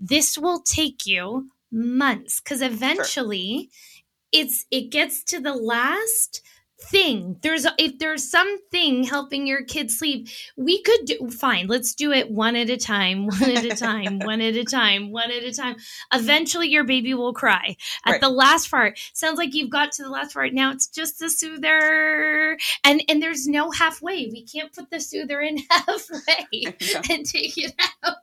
this 0.07 0.37
will 0.37 0.61
take 0.61 1.05
you 1.05 1.49
months 1.71 2.39
because 2.39 2.61
eventually 2.61 3.69
sure. 3.71 4.41
it's 4.43 4.65
it 4.71 4.91
gets 4.91 5.23
to 5.23 5.39
the 5.39 5.53
last 5.53 6.41
thing. 6.79 7.37
There's 7.41 7.65
if 7.77 7.99
there's 7.99 8.29
something 8.29 9.03
helping 9.03 9.47
your 9.47 9.63
kid 9.63 9.89
sleep 9.89 10.27
we 10.57 10.81
could 10.81 11.05
do 11.05 11.29
fine 11.29 11.67
let's 11.67 11.93
do 11.93 12.11
it 12.11 12.29
one 12.29 12.55
at 12.55 12.69
a 12.69 12.77
time 12.77 13.27
one 13.39 13.49
at 13.49 13.65
a 13.65 13.75
time 13.75 14.19
one 14.19 14.41
at 14.41 14.55
a 14.55 14.63
time 14.63 15.11
one 15.11 15.31
at 15.31 15.43
a 15.43 15.53
time. 15.53 15.77
Eventually 16.13 16.67
your 16.67 16.83
baby 16.83 17.13
will 17.13 17.33
cry 17.33 17.77
at 18.05 18.11
right. 18.11 18.21
the 18.21 18.29
last 18.29 18.69
part 18.69 18.99
sounds 19.13 19.37
like 19.37 19.53
you've 19.53 19.69
got 19.69 19.91
to 19.93 20.03
the 20.03 20.09
last 20.09 20.33
part 20.33 20.53
now 20.53 20.71
it's 20.71 20.87
just 20.87 21.19
the 21.19 21.29
soother. 21.29 22.57
And 22.83 23.03
and 23.07 23.21
there's 23.21 23.47
no 23.47 23.71
halfway. 23.71 24.27
We 24.27 24.45
can't 24.45 24.73
put 24.73 24.89
the 24.89 24.99
soother 24.99 25.39
in 25.39 25.59
halfway 25.69 26.75
and 27.09 27.25
take 27.25 27.57
it 27.57 27.73
out. 28.03 28.15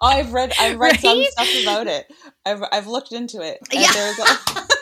I've 0.00 0.32
read 0.32 0.52
i've 0.58 0.78
read 0.78 0.92
right? 0.92 1.00
some 1.00 1.22
stuff 1.24 1.62
about 1.62 1.86
it. 1.86 2.06
I've, 2.44 2.62
I've 2.72 2.86
looked 2.86 3.12
into 3.12 3.40
it 3.40 3.58
yeah. 3.72 3.92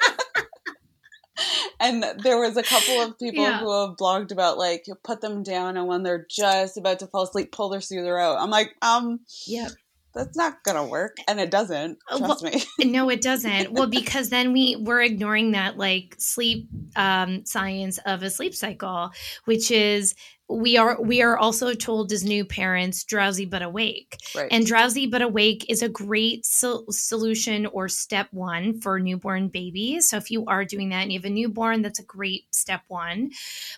and 1.80 2.04
there 2.22 2.38
was 2.38 2.56
a 2.56 2.62
couple 2.62 3.00
of 3.00 3.18
people 3.18 3.44
yeah. 3.44 3.58
who 3.58 3.72
have 3.72 3.96
blogged 3.96 4.32
about 4.32 4.58
like 4.58 4.86
put 5.02 5.20
them 5.20 5.42
down 5.42 5.76
and 5.76 5.86
when 5.86 6.02
they're 6.02 6.26
just 6.28 6.76
about 6.76 6.98
to 6.98 7.06
fall 7.06 7.22
asleep 7.22 7.52
pull 7.52 7.68
their 7.68 7.80
soother 7.80 8.18
out. 8.18 8.38
I'm 8.38 8.50
like 8.50 8.74
um 8.82 9.20
yeah 9.46 9.68
that's 10.14 10.36
not 10.36 10.62
gonna 10.62 10.86
work. 10.86 11.16
And 11.26 11.40
it 11.40 11.50
doesn't 11.50 11.98
uh, 12.08 12.18
trust 12.18 12.42
well, 12.42 12.52
me. 12.52 12.62
no 12.90 13.10
it 13.10 13.20
doesn't. 13.20 13.72
Well 13.72 13.88
because 13.88 14.30
then 14.30 14.52
we 14.52 14.76
we're 14.76 15.02
ignoring 15.02 15.52
that 15.52 15.76
like 15.76 16.14
sleep 16.18 16.68
um, 16.96 17.44
science 17.44 17.98
of 18.06 18.22
a 18.22 18.30
sleep 18.30 18.54
cycle 18.54 19.10
which 19.44 19.70
is 19.70 20.14
we 20.48 20.76
are 20.76 21.00
we 21.00 21.22
are 21.22 21.36
also 21.38 21.72
told 21.74 22.12
as 22.12 22.22
new 22.22 22.44
parents 22.44 23.04
drowsy 23.04 23.46
but 23.46 23.62
awake. 23.62 24.16
Right. 24.34 24.48
and 24.50 24.66
drowsy 24.66 25.06
but 25.06 25.22
awake 25.22 25.66
is 25.68 25.82
a 25.82 25.88
great 25.88 26.44
so- 26.44 26.84
solution 26.90 27.66
or 27.66 27.88
step 27.88 28.28
one 28.32 28.80
for 28.80 29.00
newborn 29.00 29.48
babies. 29.48 30.08
So 30.08 30.16
if 30.16 30.30
you 30.30 30.44
are 30.46 30.64
doing 30.64 30.90
that 30.90 31.02
and 31.02 31.12
you 31.12 31.18
have 31.18 31.24
a 31.24 31.30
newborn 31.30 31.82
that's 31.82 31.98
a 31.98 32.04
great 32.04 32.44
step 32.54 32.82
one. 32.88 33.30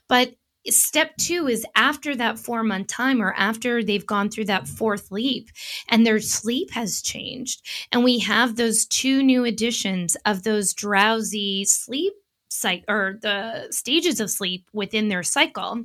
But 0.08 0.34
step 0.68 1.16
two 1.16 1.46
is 1.46 1.64
after 1.76 2.16
that 2.16 2.38
four 2.38 2.62
month 2.64 2.88
time 2.88 3.22
or 3.22 3.32
after 3.34 3.84
they've 3.84 4.06
gone 4.06 4.28
through 4.28 4.46
that 4.46 4.66
fourth 4.66 5.10
leap 5.12 5.50
and 5.88 6.04
their 6.04 6.20
sleep 6.20 6.72
has 6.72 7.00
changed 7.00 7.62
and 7.92 8.02
we 8.02 8.18
have 8.18 8.56
those 8.56 8.84
two 8.86 9.22
new 9.22 9.44
additions 9.44 10.16
of 10.24 10.42
those 10.42 10.74
drowsy 10.74 11.64
sleep 11.64 12.14
cycle 12.48 12.84
or 12.88 13.18
the 13.22 13.68
stages 13.70 14.18
of 14.20 14.30
sleep 14.30 14.66
within 14.72 15.08
their 15.08 15.22
cycle 15.22 15.84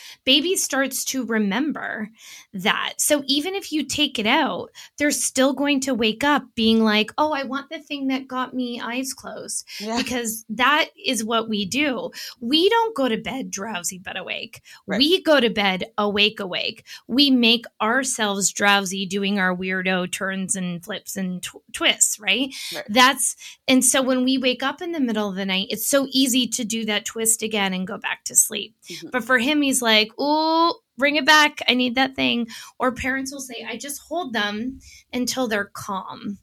baby 0.23 0.55
starts 0.55 1.03
to 1.05 1.25
remember 1.25 2.09
that. 2.53 2.93
So 2.97 3.23
even 3.27 3.55
if 3.55 3.71
you 3.71 3.83
take 3.83 4.19
it 4.19 4.27
out, 4.27 4.69
they're 4.97 5.11
still 5.11 5.53
going 5.53 5.79
to 5.81 5.93
wake 5.93 6.23
up 6.23 6.43
being 6.55 6.83
like, 6.83 7.11
oh, 7.17 7.31
I 7.33 7.43
want 7.43 7.69
the 7.69 7.79
thing 7.79 8.07
that 8.07 8.27
got 8.27 8.53
me 8.53 8.79
eyes 8.79 9.13
closed. 9.13 9.67
Yeah. 9.79 9.97
Because 9.97 10.45
that 10.49 10.89
is 11.03 11.23
what 11.23 11.49
we 11.49 11.65
do. 11.65 12.11
We 12.39 12.69
don't 12.69 12.95
go 12.95 13.09
to 13.09 13.17
bed 13.17 13.51
drowsy 13.51 13.99
but 13.99 14.17
awake. 14.17 14.61
Right. 14.85 14.99
We 14.99 15.23
go 15.23 15.39
to 15.39 15.49
bed 15.49 15.85
awake, 15.97 16.39
awake. 16.39 16.85
We 17.07 17.31
make 17.31 17.65
ourselves 17.81 18.51
drowsy 18.51 19.05
doing 19.05 19.39
our 19.39 19.55
weirdo 19.55 20.11
turns 20.11 20.55
and 20.55 20.83
flips 20.83 21.15
and 21.15 21.41
tw- 21.41 21.63
twists, 21.73 22.19
right? 22.19 22.53
right? 22.75 22.85
That's, 22.89 23.35
and 23.67 23.83
so 23.83 24.01
when 24.01 24.23
we 24.23 24.37
wake 24.37 24.63
up 24.63 24.81
in 24.81 24.91
the 24.91 24.99
middle 24.99 25.29
of 25.29 25.35
the 25.35 25.45
night, 25.45 25.67
it's 25.69 25.87
so 25.87 26.07
easy 26.11 26.47
to 26.47 26.63
do 26.63 26.85
that 26.85 27.05
twist 27.05 27.41
again 27.41 27.73
and 27.73 27.87
go 27.87 27.97
back 27.97 28.23
to 28.25 28.35
sleep. 28.35 28.75
Mm-hmm. 28.89 29.09
But 29.11 29.23
for 29.23 29.39
him, 29.39 29.61
he's 29.61 29.81
like, 29.81 30.10
like, 30.11 30.15
oh, 30.19 30.79
bring 30.97 31.15
it 31.15 31.25
back. 31.25 31.59
I 31.67 31.73
need 31.73 31.95
that 31.95 32.15
thing. 32.15 32.47
Or 32.79 32.91
parents 32.91 33.31
will 33.31 33.41
say, 33.41 33.65
I 33.67 33.77
just 33.77 34.01
hold 34.07 34.33
them 34.33 34.79
until 35.11 35.47
they're 35.47 35.71
calm. 35.73 36.37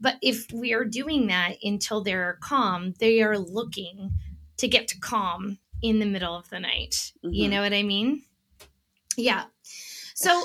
But 0.00 0.16
if 0.22 0.50
we 0.52 0.72
are 0.72 0.84
doing 0.84 1.26
that 1.26 1.56
until 1.62 2.02
they're 2.02 2.38
calm, 2.40 2.94
they 3.00 3.20
are 3.22 3.38
looking 3.38 4.12
to 4.58 4.68
get 4.68 4.88
to 4.88 4.98
calm 4.98 5.58
in 5.82 5.98
the 5.98 6.06
middle 6.06 6.36
of 6.36 6.48
the 6.50 6.60
night. 6.60 7.12
Mm-hmm. 7.24 7.32
You 7.32 7.48
know 7.48 7.62
what 7.62 7.72
I 7.72 7.82
mean? 7.82 8.22
Yeah. 9.16 9.44
So 10.14 10.42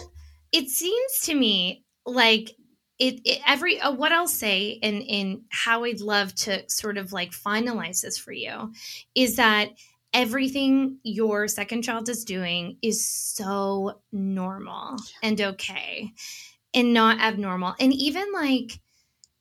it 0.51 0.69
seems 0.69 1.19
to 1.23 1.35
me 1.35 1.83
like 2.05 2.51
it, 2.99 3.21
it, 3.25 3.41
every 3.47 3.79
uh, 3.79 3.91
what 3.91 4.11
I'll 4.11 4.27
say 4.27 4.79
and 4.83 5.01
in 5.01 5.43
how 5.49 5.83
I'd 5.83 6.01
love 6.01 6.33
to 6.35 6.63
sort 6.69 6.97
of 6.97 7.11
like 7.11 7.31
finalize 7.31 8.01
this 8.01 8.17
for 8.17 8.31
you 8.31 8.71
is 9.15 9.35
that 9.37 9.69
everything 10.13 10.99
your 11.03 11.47
second 11.47 11.81
child 11.83 12.07
is 12.09 12.23
doing 12.23 12.77
is 12.81 13.05
so 13.09 14.01
normal 14.11 14.97
and 15.21 15.41
okay 15.41 16.11
and 16.73 16.93
not 16.93 17.19
abnormal. 17.19 17.75
And 17.79 17.93
even 17.93 18.31
like, 18.33 18.79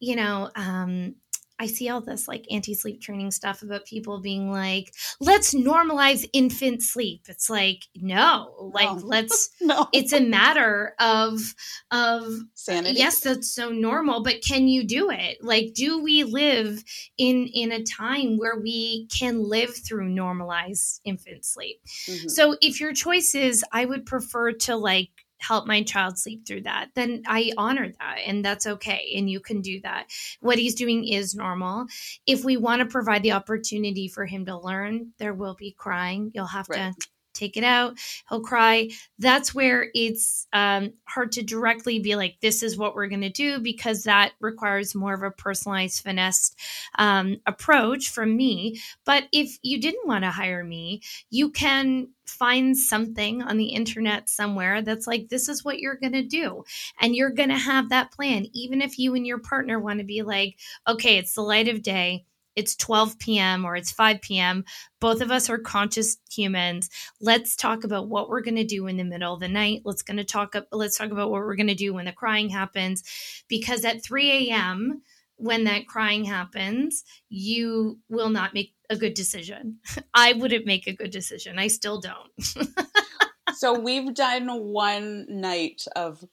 you 0.01 0.17
know, 0.17 0.51
um, 0.55 1.17
I 1.63 1.67
see 1.67 1.89
all 1.89 2.01
this 2.01 2.27
like 2.27 2.45
anti 2.51 2.75
sleep 2.75 3.01
training 3.01 3.31
stuff 3.31 3.63
about 3.63 3.87
people 3.87 4.21
being 4.21 4.51
like, 4.51 4.93
let's 5.21 5.55
normalize 5.55 6.29
infant 6.33 6.83
sleep. 6.83 7.27
It's 7.29 7.49
like, 7.49 7.85
no, 7.95 8.73
like 8.75 8.91
no. 8.91 9.07
let's 9.07 9.51
no. 9.61 9.87
it's 9.93 10.13
a 10.13 10.21
matter 10.21 10.97
of 10.99 11.55
of 11.93 12.25
sanity. 12.55 12.99
Yes, 12.99 13.21
that's 13.21 13.55
so 13.55 13.69
normal, 13.69 14.25
but 14.25 14.43
can 14.43 14.67
you 14.67 14.85
do 14.85 15.09
it? 15.11 15.39
Like, 15.41 15.73
do 15.75 16.03
we 16.03 16.25
live 16.25 16.83
in 17.17 17.47
in 17.55 17.71
a 17.71 17.85
time 17.85 18.39
where 18.39 18.59
we 18.59 19.07
can 19.17 19.49
live 19.49 19.71
through 19.87 20.09
normalized 20.09 21.01
infant 21.05 21.45
sleep? 21.45 21.77
Mm-hmm. 22.09 22.29
So 22.29 22.57
if 22.61 22.81
your 22.81 22.93
choice 22.93 23.37
is 23.37 23.65
I 23.71 23.85
would 23.85 24.05
prefer 24.05 24.51
to 24.51 24.75
like 24.75 25.11
help 25.43 25.67
my 25.67 25.83
child 25.83 26.19
sleep 26.19 26.47
through 26.47 26.63
that, 26.63 26.89
then 26.95 27.23
I 27.27 27.53
honor 27.57 27.89
that 27.89 28.19
and 28.27 28.45
that's 28.45 28.67
okay. 28.67 29.13
And 29.17 29.29
you 29.29 29.41
can 29.41 29.61
do 29.61 29.81
that. 29.83 30.07
What 30.41 30.59
he's 30.59 30.75
doing 30.75 31.07
is 31.07 31.35
normal. 31.35 31.87
If 32.27 32.45
we 32.45 32.57
want 32.57 32.81
to 32.81 32.87
provide 32.87 33.23
the 33.23 33.33
opportunity 33.33 34.09
for 34.09 34.27
him 34.27 34.47
to 34.47 34.59
learn, 34.59 35.13
there 35.19 35.35
will 35.35 35.55
be 35.55 35.75
crying. 35.77 36.31
You'll 36.35 36.47
have 36.47 36.69
right. 36.69 36.95
to 36.97 37.07
take 37.33 37.57
it 37.57 37.65
out 37.65 37.99
he'll 38.29 38.41
cry. 38.41 38.89
That's 39.19 39.55
where 39.55 39.91
it's 39.95 40.47
um, 40.53 40.93
hard 41.05 41.33
to 41.33 41.43
directly 41.43 41.99
be 42.01 42.17
like 42.17 42.37
this 42.41 42.63
is 42.63 42.77
what 42.77 42.95
we're 42.95 43.09
going 43.09 43.21
to 43.23 43.31
do 43.31 43.61
because 43.61 44.05
that 44.05 44.33
requires 44.41 44.95
more 44.95 45.15
of 45.15 45.23
a 45.23 45.31
personalized 45.31 46.03
finesse 46.03 46.55
um, 46.99 47.39
approach 47.47 48.11
from 48.11 48.37
me. 48.37 48.81
But 49.05 49.25
if 49.33 49.59
you 49.63 49.81
didn't 49.81 50.07
want 50.07 50.25
to 50.25 50.31
hire 50.31 50.65
me 50.65 51.03
you 51.31 51.51
can 51.51 52.09
find 52.27 52.77
something 52.77 53.43
on 53.43 53.57
the 53.57 53.67
internet 53.67 54.29
somewhere 54.29 54.81
that's 54.81 55.07
like 55.07 55.29
this 55.29 55.49
is 55.49 55.65
what 55.65 55.81
you're 55.81 55.97
going 55.97 56.13
to 56.13 56.23
do 56.23 56.65
and 57.01 57.15
you're 57.17 57.31
going 57.31 57.49
to 57.49 57.59
have 57.59 57.89
that 57.89 58.13
plan 58.13 58.47
even 58.53 58.81
if 58.81 58.99
you 58.99 59.15
and 59.15 59.27
your 59.27 59.39
partner 59.39 59.79
want 59.79 59.99
to 59.99 60.05
be 60.05 60.23
like 60.23 60.57
okay 60.89 61.19
it's 61.19 61.35
the 61.35 61.43
light 61.43 61.69
of 61.69 61.83
day 61.83 62.25
it's 62.57 62.77
12 62.77 63.19
p.m. 63.19 63.65
or 63.65 63.77
it's 63.77 63.91
5 63.91 64.21
p.m. 64.21 64.65
Both 65.01 65.21
of 65.21 65.31
us 65.31 65.49
are 65.49 65.59
conscious 65.59 66.17
humans. 66.31 66.89
Let's 67.21 67.57
talk 67.57 67.85
about 67.85 68.09
what 68.09 68.29
we're 68.29 68.43
going 68.43 68.57
to 68.57 68.65
do 68.65 68.87
in 68.87 68.97
the 68.97 69.05
middle 69.05 69.35
of 69.35 69.41
the 69.41 69.49
night. 69.49 69.83
Let's 69.85 70.03
going 70.03 70.19
to 70.19 70.25
talk 70.25 70.55
let's 70.71 70.97
talk 70.97 71.11
about 71.11 71.31
what 71.31 71.41
we're 71.41 71.57
going 71.57 71.67
to 71.69 71.75
do 71.75 71.95
when 71.95 72.05
the 72.05 72.13
crying 72.13 72.51
happens 72.51 73.03
because 73.49 73.85
at 73.85 74.05
3 74.05 74.51
a.m. 74.51 75.03
when 75.37 75.65
that 75.65 75.87
crying 75.87 76.25
happens, 76.25 77.05
you 77.29 77.99
will 78.09 78.31
not 78.31 78.55
make 78.55 78.75
a 78.91 78.97
good 78.97 79.15
decision. 79.15 79.79
I 80.15 80.35
wouldn't 80.35 80.67
make 80.67 80.87
a 80.87 80.95
good 80.95 81.11
decision. 81.11 81.59
I 81.59 81.69
still 81.69 82.01
don't. 82.01 82.69
so 83.55 83.79
we've 83.79 84.15
done 84.15 84.49
one 84.49 85.27
night 85.29 85.85
of 85.97 86.25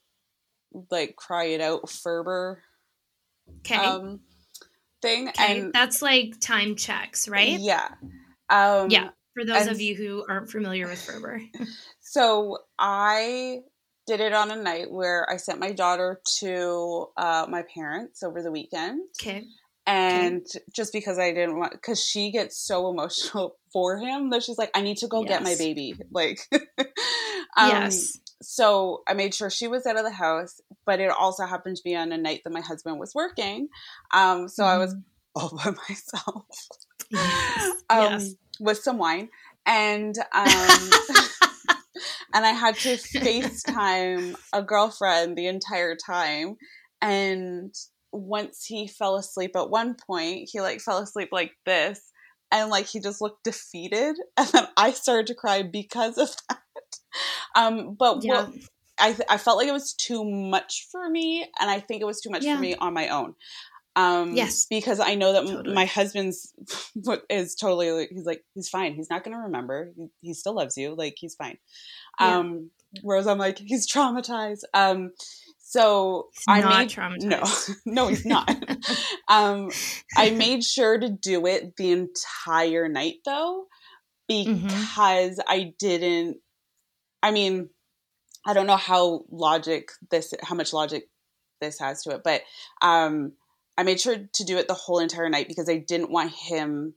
like 0.91 1.15
cry 1.15 1.45
it 1.45 1.61
out 1.61 1.89
Ferber. 1.89 2.61
Okay. 3.59 3.75
Um, 3.75 4.19
thing. 5.01 5.29
Okay, 5.29 5.61
and 5.61 5.73
that's 5.73 6.01
like 6.01 6.39
time 6.39 6.75
checks, 6.75 7.27
right? 7.27 7.59
Yeah. 7.59 7.87
Um, 8.49 8.89
yeah. 8.89 9.09
For 9.33 9.45
those 9.45 9.67
of 9.67 9.79
you 9.79 9.95
who 9.95 10.25
aren't 10.27 10.49
familiar 10.49 10.87
with 10.87 11.01
Ferber. 11.01 11.41
so 12.01 12.57
I 12.77 13.59
did 14.07 14.19
it 14.19 14.33
on 14.33 14.51
a 14.51 14.55
night 14.55 14.91
where 14.91 15.29
I 15.29 15.37
sent 15.37 15.59
my 15.59 15.71
daughter 15.71 16.19
to 16.39 17.07
uh, 17.15 17.45
my 17.49 17.63
parents 17.73 18.23
over 18.23 18.41
the 18.41 18.51
weekend. 18.51 19.01
Okay. 19.21 19.43
And 19.85 20.41
okay. 20.41 20.63
just 20.75 20.91
because 20.91 21.17
I 21.17 21.31
didn't 21.31 21.57
want, 21.57 21.73
because 21.73 22.03
she 22.03 22.31
gets 22.31 22.57
so 22.57 22.89
emotional 22.89 23.57
for 23.71 23.97
him 23.97 24.31
that 24.31 24.43
she's 24.43 24.57
like, 24.57 24.71
I 24.73 24.81
need 24.81 24.97
to 24.97 25.07
go 25.07 25.21
yes. 25.21 25.29
get 25.29 25.43
my 25.43 25.55
baby. 25.55 25.93
Like, 26.11 26.39
um, 27.55 27.69
yes 27.69 28.19
so 28.41 29.03
I 29.07 29.13
made 29.13 29.33
sure 29.33 29.49
she 29.49 29.67
was 29.67 29.85
out 29.85 29.97
of 29.97 30.03
the 30.03 30.11
house, 30.11 30.61
but 30.85 30.99
it 30.99 31.09
also 31.09 31.45
happened 31.45 31.75
to 31.77 31.83
be 31.83 31.95
on 31.95 32.11
a 32.11 32.17
night 32.17 32.41
that 32.43 32.53
my 32.53 32.61
husband 32.61 32.99
was 32.99 33.13
working. 33.13 33.67
Um, 34.13 34.47
so 34.47 34.63
mm-hmm. 34.63 34.71
I 34.71 34.77
was 34.77 34.93
mm-hmm. 34.93 35.01
all 35.35 35.51
by 35.55 35.71
myself 35.87 36.45
yes. 37.11 37.83
Um, 37.89 38.03
yes. 38.03 38.33
with 38.59 38.77
some 38.79 38.97
wine. 38.97 39.29
And 39.65 40.17
um, 40.17 40.89
and 42.33 42.45
I 42.45 42.51
had 42.51 42.75
to 42.77 42.95
FaceTime 42.95 44.35
a 44.53 44.63
girlfriend 44.63 45.37
the 45.37 45.47
entire 45.47 45.95
time. 45.95 46.55
And 47.01 47.73
once 48.11 48.65
he 48.65 48.87
fell 48.87 49.15
asleep 49.17 49.55
at 49.55 49.69
one 49.69 49.95
point, 49.95 50.49
he 50.51 50.61
like 50.61 50.81
fell 50.81 50.99
asleep 50.99 51.29
like 51.31 51.53
this 51.65 52.01
and 52.51 52.69
like 52.69 52.87
he 52.87 52.99
just 52.99 53.21
looked 53.21 53.43
defeated 53.43 54.15
and 54.37 54.47
then 54.49 54.67
i 54.77 54.91
started 54.91 55.27
to 55.27 55.35
cry 55.35 55.61
because 55.61 56.17
of 56.17 56.29
that 56.49 56.58
um, 57.55 57.95
but 57.97 58.23
yeah. 58.23 58.45
what 58.45 58.53
I, 58.99 59.15
I 59.29 59.37
felt 59.37 59.57
like 59.57 59.67
it 59.67 59.73
was 59.73 59.93
too 59.93 60.23
much 60.25 60.87
for 60.91 61.09
me, 61.09 61.47
and 61.59 61.69
I 61.69 61.79
think 61.79 62.01
it 62.01 62.05
was 62.05 62.21
too 62.21 62.29
much 62.29 62.43
yeah. 62.43 62.55
for 62.55 62.61
me 62.61 62.75
on 62.75 62.93
my 62.93 63.07
own. 63.09 63.35
Um, 63.95 64.33
Yes. 64.33 64.65
because 64.69 64.99
I 64.99 65.15
know 65.15 65.33
that 65.33 65.43
m- 65.43 65.47
Totally. 65.47 65.75
my 65.75 65.85
husband's 65.85 66.53
is 67.29 67.55
totally 67.55 67.91
like, 67.91 68.09
he's 68.11 68.25
like 68.25 68.43
he's 68.53 68.69
fine. 68.69 68.93
He's 68.93 69.09
not 69.09 69.23
going 69.23 69.35
to 69.35 69.43
remember. 69.43 69.91
He, 69.95 70.07
he 70.21 70.33
still 70.33 70.53
loves 70.53 70.77
you. 70.77 70.95
Like 70.95 71.15
he's 71.17 71.35
fine. 71.35 71.57
Yeah. 72.19 72.37
Um, 72.37 72.69
whereas 73.01 73.27
I'm 73.27 73.37
like 73.39 73.57
he's 73.57 73.91
traumatized. 73.91 74.61
Um, 74.73 75.11
so 75.59 76.27
He's 76.33 76.45
I 76.47 76.61
not 76.61 76.77
made 76.79 76.89
traumatized. 76.89 77.75
no, 77.85 77.85
no, 78.03 78.07
he's 78.07 78.25
not. 78.25 78.49
um, 79.27 79.69
I 80.15 80.31
made 80.31 80.63
sure 80.63 80.97
to 80.97 81.09
do 81.09 81.45
it 81.45 81.75
the 81.75 81.91
entire 81.91 82.87
night 82.89 83.15
though, 83.25 83.65
Mhm. 84.31 84.63
because 84.63 85.39
I 85.47 85.73
didn't. 85.77 86.37
I 87.21 87.31
mean, 87.31 87.69
I 88.45 88.53
don't 88.53 88.67
know 88.67 88.77
how 88.77 89.25
logic 89.29 89.91
this, 90.09 90.33
how 90.41 90.55
much 90.55 90.73
logic 90.73 91.09
this 91.61 91.79
has 91.79 92.03
to 92.03 92.11
it, 92.11 92.21
but 92.23 92.41
um, 92.81 93.33
I 93.77 93.83
made 93.83 93.99
sure 93.99 94.17
to 94.17 94.43
do 94.43 94.57
it 94.57 94.67
the 94.67 94.73
whole 94.73 94.99
entire 94.99 95.29
night 95.29 95.47
because 95.47 95.69
I 95.69 95.77
didn't 95.77 96.11
want 96.11 96.31
him 96.31 96.95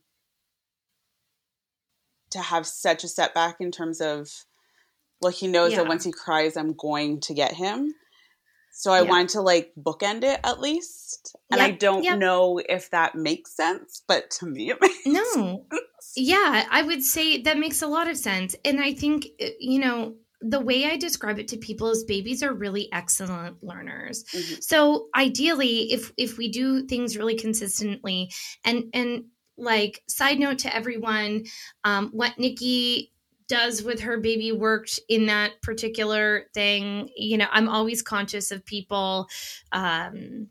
to 2.31 2.39
have 2.39 2.65
such 2.65 3.03
a 3.03 3.07
setback 3.07 3.57
in 3.59 3.71
terms 3.71 4.01
of, 4.01 4.29
well, 5.21 5.31
he 5.31 5.47
knows 5.47 5.71
Yeah. 5.71 5.77
that 5.79 5.87
once 5.87 6.03
he 6.03 6.11
cries, 6.11 6.57
I'm 6.57 6.73
going 6.73 7.19
to 7.21 7.33
get 7.33 7.53
him. 7.53 7.93
So 8.75 8.91
I 8.91 9.01
Yeah. 9.01 9.09
wanted 9.09 9.29
to 9.29 9.41
like 9.41 9.71
bookend 9.77 10.23
it 10.23 10.39
at 10.43 10.59
least. 10.59 11.35
And 11.51 11.61
I 11.61 11.71
don't 11.71 12.03
yep. 12.03 12.17
know 12.17 12.59
if 12.67 12.89
that 12.89 13.15
makes 13.15 13.55
sense, 13.55 14.03
but 14.07 14.31
to 14.31 14.47
me 14.47 14.71
it 14.71 14.77
makes 14.81 15.05
No. 15.05 15.67
Yeah, 16.15 16.65
I 16.69 16.81
would 16.81 17.03
say 17.03 17.41
that 17.43 17.57
makes 17.57 17.81
a 17.81 17.87
lot 17.87 18.09
of 18.09 18.17
sense. 18.17 18.55
And 18.65 18.79
I 18.81 18.93
think, 18.93 19.27
uh, 19.41 19.47
you 19.59 19.79
know, 19.79 20.15
the 20.41 20.59
way 20.59 20.85
I 20.85 20.97
describe 20.97 21.39
it 21.39 21.47
to 21.49 21.57
people 21.57 21.89
is 21.91 22.03
babies 22.03 22.43
are 22.43 22.53
really 22.53 22.89
excellent 22.91 23.63
learners. 23.63 24.25
Mhm. 24.33 24.61
So 24.61 25.07
ideally, 25.15 25.93
if 25.93 26.11
if 26.17 26.37
we 26.37 26.51
do 26.51 26.85
things 26.85 27.15
really 27.15 27.35
consistently 27.35 28.31
and 28.65 28.85
and 28.93 29.25
like 29.57 30.01
side 30.09 30.39
note 30.39 30.59
to 30.59 30.75
everyone, 30.75 31.45
um, 31.83 32.09
what 32.11 32.37
Nikki 32.39 33.12
does 33.47 33.83
with 33.83 33.99
her 34.01 34.17
baby 34.19 34.51
worked 34.51 34.99
in 35.09 35.25
that 35.27 35.61
particular 35.61 36.45
thing. 36.53 37.09
You 37.15 37.37
know, 37.37 37.47
I'm 37.51 37.69
always 37.69 38.01
conscious 38.01 38.51
of 38.51 38.65
people 38.65 39.27
um 39.71 40.47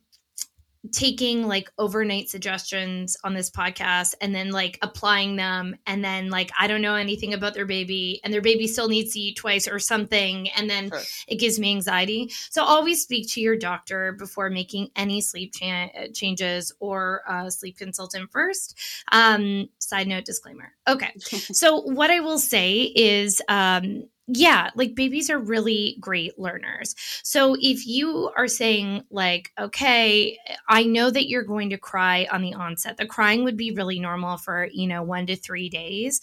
taking 0.90 1.47
like 1.47 1.71
overnight 1.79 2.29
suggestions 2.29 3.16
on 3.23 3.35
this 3.35 3.51
podcast 3.51 4.14
and 4.21 4.35
then 4.35 4.51
like 4.51 4.79
applying 4.83 5.37
them 5.37 5.77
and 5.87 6.05
then 6.05 6.29
like 6.29 6.51
I 6.59 6.66
don't 6.66 6.83
know 6.83 6.97
anything 6.97 7.35
about 7.35 7.55
their 7.55 7.66
baby 7.66 8.21
and 8.25 8.35
their 8.35 8.40
baby 8.40 8.66
still 8.66 8.88
needs 8.88 9.12
to 9.12 9.21
eat 9.21 9.37
twice 9.37 9.68
or 9.68 9.79
something 9.79 10.49
and 10.51 10.68
then 10.68 10.88
Sure. 10.90 11.01
it 11.29 11.37
gives 11.37 11.61
me 11.61 11.71
anxiety. 11.71 12.31
So 12.51 12.64
always 12.64 13.01
speak 13.03 13.29
to 13.31 13.40
your 13.40 13.57
doctor 13.57 14.12
before 14.12 14.51
making 14.51 14.90
any 14.97 15.21
sleep 15.21 15.55
cha- 15.55 15.90
changes 16.12 16.73
or 16.81 17.23
a 17.29 17.51
sleep 17.51 17.79
consultant 17.79 18.33
first. 18.33 18.77
Um, 19.12 19.68
side 19.79 20.09
note 20.09 20.25
disclaimer. 20.25 20.73
Okay. 20.88 21.12
so 21.21 21.81
what 21.81 22.11
I 22.11 22.18
will 22.21 22.38
say 22.40 22.81
is 22.83 23.40
um 23.49 24.05
yeah, 24.29 24.71
like 24.77 24.95
babies 24.95 25.29
are 25.31 25.39
really 25.39 25.97
great 26.01 26.39
learners. 26.39 26.95
So 27.25 27.57
if 27.61 27.87
you 27.87 28.31
are 28.37 28.47
saying 28.47 29.03
like, 29.11 29.51
okay, 29.59 30.39
I 30.69 30.85
know 30.85 31.11
that 31.11 31.29
you're 31.29 31.43
going 31.43 31.71
to 31.71 31.77
cry 31.77 32.29
on 32.31 32.41
the 32.41 32.55
onset. 32.55 32.97
The 32.97 33.07
crying 33.07 33.43
would 33.43 33.57
be 33.57 33.73
really 33.73 33.99
normal 33.99 34.37
for, 34.37 34.69
you 34.73 34.87
know, 34.87 35.03
1 35.03 35.27
to 35.27 35.37
3 35.37 35.69
days. 35.69 36.21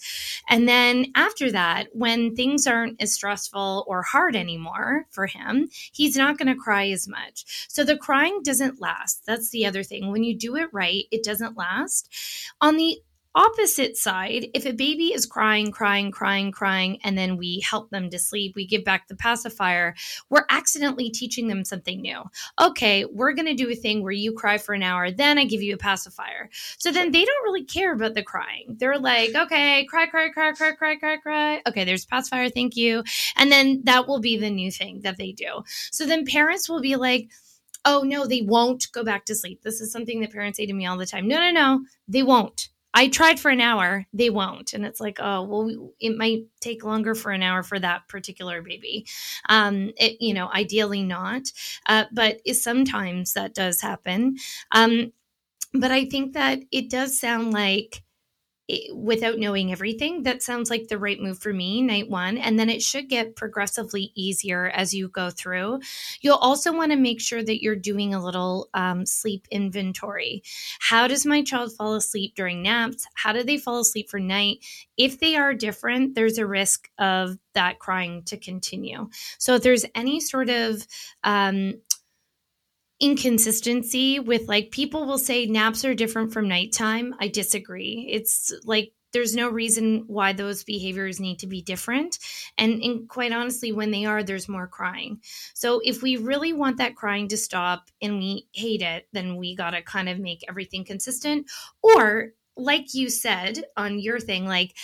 And 0.48 0.66
then 0.66 1.12
after 1.14 1.52
that, 1.52 1.88
when 1.92 2.34
things 2.34 2.66
aren't 2.66 3.00
as 3.02 3.12
stressful 3.12 3.84
or 3.86 4.02
hard 4.02 4.34
anymore 4.34 5.06
for 5.10 5.26
him, 5.26 5.68
he's 5.92 6.16
not 6.16 6.38
going 6.38 6.48
to 6.48 6.60
cry 6.60 6.88
as 6.88 7.06
much. 7.06 7.66
So 7.68 7.84
the 7.84 7.98
crying 7.98 8.40
doesn't 8.42 8.80
last. 8.80 9.26
That's 9.26 9.50
the 9.50 9.66
other 9.66 9.82
thing. 9.82 10.10
When 10.10 10.24
you 10.24 10.34
do 10.34 10.56
it 10.56 10.70
right, 10.72 11.04
it 11.10 11.22
doesn't 11.22 11.56
last. 11.56 12.08
On 12.62 12.76
the 12.76 12.98
opposite 13.34 13.96
side, 13.96 14.46
if 14.54 14.66
a 14.66 14.72
baby 14.72 15.12
is 15.12 15.26
crying, 15.26 15.70
crying, 15.70 16.10
crying, 16.10 16.50
crying, 16.50 16.98
and 17.04 17.16
then 17.16 17.36
we 17.36 17.60
help 17.60 17.90
them 17.90 18.10
to 18.10 18.18
sleep, 18.18 18.54
we 18.56 18.66
give 18.66 18.84
back 18.84 19.08
the 19.08 19.16
pacifier, 19.16 19.94
we're 20.28 20.46
accidentally 20.50 21.10
teaching 21.10 21.48
them 21.48 21.64
something 21.64 22.00
new. 22.00 22.22
Okay, 22.60 23.04
we're 23.04 23.32
going 23.32 23.46
to 23.46 23.54
do 23.54 23.70
a 23.70 23.74
thing 23.74 24.02
where 24.02 24.12
you 24.12 24.32
cry 24.32 24.58
for 24.58 24.74
an 24.74 24.82
hour, 24.82 25.10
then 25.10 25.38
I 25.38 25.44
give 25.44 25.62
you 25.62 25.74
a 25.74 25.78
pacifier. 25.78 26.50
So 26.78 26.90
then 26.90 27.12
they 27.12 27.24
don't 27.24 27.44
really 27.44 27.64
care 27.64 27.92
about 27.92 28.14
the 28.14 28.22
crying. 28.22 28.76
They're 28.78 28.98
like, 28.98 29.34
okay, 29.34 29.84
cry, 29.86 30.06
cry, 30.06 30.30
cry, 30.30 30.52
cry, 30.52 30.72
cry, 30.72 30.96
cry, 30.96 31.16
cry. 31.16 31.62
Okay, 31.66 31.84
there's 31.84 32.04
pacifier, 32.04 32.48
thank 32.48 32.76
you. 32.76 33.04
And 33.36 33.52
then 33.52 33.82
that 33.84 34.08
will 34.08 34.20
be 34.20 34.36
the 34.36 34.50
new 34.50 34.70
thing 34.70 35.00
that 35.02 35.16
they 35.18 35.32
do. 35.32 35.62
So 35.90 36.06
then 36.06 36.24
parents 36.24 36.68
will 36.68 36.80
be 36.80 36.96
like, 36.96 37.30
oh 37.84 38.02
no, 38.02 38.26
they 38.26 38.42
won't 38.42 38.90
go 38.92 39.04
back 39.04 39.24
to 39.26 39.34
sleep. 39.34 39.62
This 39.62 39.80
is 39.80 39.92
something 39.92 40.20
that 40.20 40.32
parents 40.32 40.58
say 40.58 40.66
to 40.66 40.72
me 40.72 40.86
all 40.86 40.98
the 40.98 41.06
time. 41.06 41.28
No, 41.28 41.38
no, 41.38 41.50
no, 41.50 41.84
they 42.08 42.22
won't. 42.22 42.68
I 42.92 43.08
tried 43.08 43.38
for 43.38 43.50
an 43.50 43.60
hour, 43.60 44.06
they 44.12 44.30
won't. 44.30 44.72
And 44.72 44.84
it's 44.84 45.00
like, 45.00 45.18
oh, 45.20 45.42
well, 45.44 45.92
it 46.00 46.16
might 46.16 46.44
take 46.60 46.84
longer 46.84 47.14
for 47.14 47.30
an 47.30 47.42
hour 47.42 47.62
for 47.62 47.78
that 47.78 48.08
particular 48.08 48.62
baby. 48.62 49.06
Um, 49.48 49.92
it, 49.96 50.20
you 50.20 50.34
know, 50.34 50.50
ideally 50.52 51.02
not. 51.02 51.42
Uh, 51.86 52.04
but 52.12 52.40
sometimes 52.56 53.34
that 53.34 53.54
does 53.54 53.80
happen. 53.80 54.36
Um, 54.72 55.12
but 55.72 55.92
I 55.92 56.06
think 56.06 56.32
that 56.34 56.60
it 56.72 56.90
does 56.90 57.20
sound 57.20 57.52
like, 57.52 58.02
it- 58.70 58.96
without 58.96 59.38
knowing 59.38 59.72
everything, 59.72 60.22
that 60.22 60.42
sounds 60.42 60.70
like 60.70 60.88
the 60.88 60.98
right 60.98 61.20
move 61.20 61.38
for 61.38 61.52
me, 61.52 61.82
night 61.82 62.08
one. 62.08 62.38
And 62.38 62.58
then 62.58 62.70
it 62.70 62.82
should 62.82 63.08
get 63.08 63.36
progressively 63.36 64.12
easier 64.14 64.68
as 64.68 64.94
you 64.94 65.08
go 65.08 65.30
through. 65.30 65.80
You'll 66.20 66.36
also 66.36 66.72
want 66.72 66.92
to 66.92 66.96
make 66.98 67.20
sure 67.20 67.42
that 67.42 67.62
you're 67.62 67.76
doing 67.76 68.14
a 68.14 68.22
little 68.24 68.68
um, 68.74 69.06
sleep 69.06 69.46
inventory. 69.50 70.42
How 70.80 71.06
does 71.08 71.26
my 71.26 71.42
child 71.42 71.72
fall 71.76 71.94
asleep 71.94 72.34
during 72.34 72.62
naps? 72.62 73.06
How 73.14 73.32
do 73.32 73.42
they 73.42 73.58
fall 73.58 73.80
asleep 73.80 74.08
for 74.08 74.20
night? 74.20 74.58
If 74.96 75.18
they 75.18 75.36
are 75.36 75.54
different, 75.54 76.14
there's 76.14 76.38
a 76.38 76.46
risk 76.46 76.88
of 76.98 77.38
that 77.54 77.78
crying 77.78 78.22
to 78.24 78.36
continue. 78.36 79.08
So 79.38 79.54
if 79.54 79.62
there's 79.62 79.84
any 79.94 80.20
sort 80.20 80.50
of 80.50 80.86
um, 81.24 81.74
inconsistency 83.00 84.20
with 84.20 84.48
like 84.48 84.70
people 84.70 85.06
will 85.06 85.18
say 85.18 85.46
naps 85.46 85.84
are 85.84 85.94
different 85.94 86.32
from 86.32 86.48
nighttime. 86.48 87.14
I 87.18 87.28
disagree. 87.28 88.08
It's 88.10 88.52
like 88.64 88.92
there's 89.12 89.34
no 89.34 89.48
reason 89.48 90.04
why 90.06 90.32
those 90.32 90.64
behaviors 90.64 91.18
need 91.18 91.40
to 91.40 91.46
be 91.46 91.62
different. 91.62 92.18
And, 92.58 92.82
and 92.82 93.08
quite 93.08 93.32
honestly, 93.32 93.72
when 93.72 93.90
they 93.90 94.04
are, 94.04 94.22
there's 94.22 94.48
more 94.48 94.68
crying. 94.68 95.20
So 95.54 95.80
if 95.82 96.02
we 96.02 96.16
really 96.16 96.52
want 96.52 96.76
that 96.76 96.94
crying 96.94 97.28
to 97.28 97.36
stop 97.36 97.90
and 98.00 98.18
we 98.18 98.46
hate 98.52 98.82
it, 98.82 99.08
then 99.12 99.36
we 99.36 99.56
got 99.56 99.70
to 99.70 99.82
kind 99.82 100.08
of 100.08 100.18
make 100.18 100.44
everything 100.48 100.84
consistent. 100.84 101.50
Or, 101.82 102.30
like 102.56 102.94
you 102.94 103.08
said 103.08 103.64
on 103.76 103.98
your 103.98 104.20
thing, 104.20 104.44
like, 104.44 104.76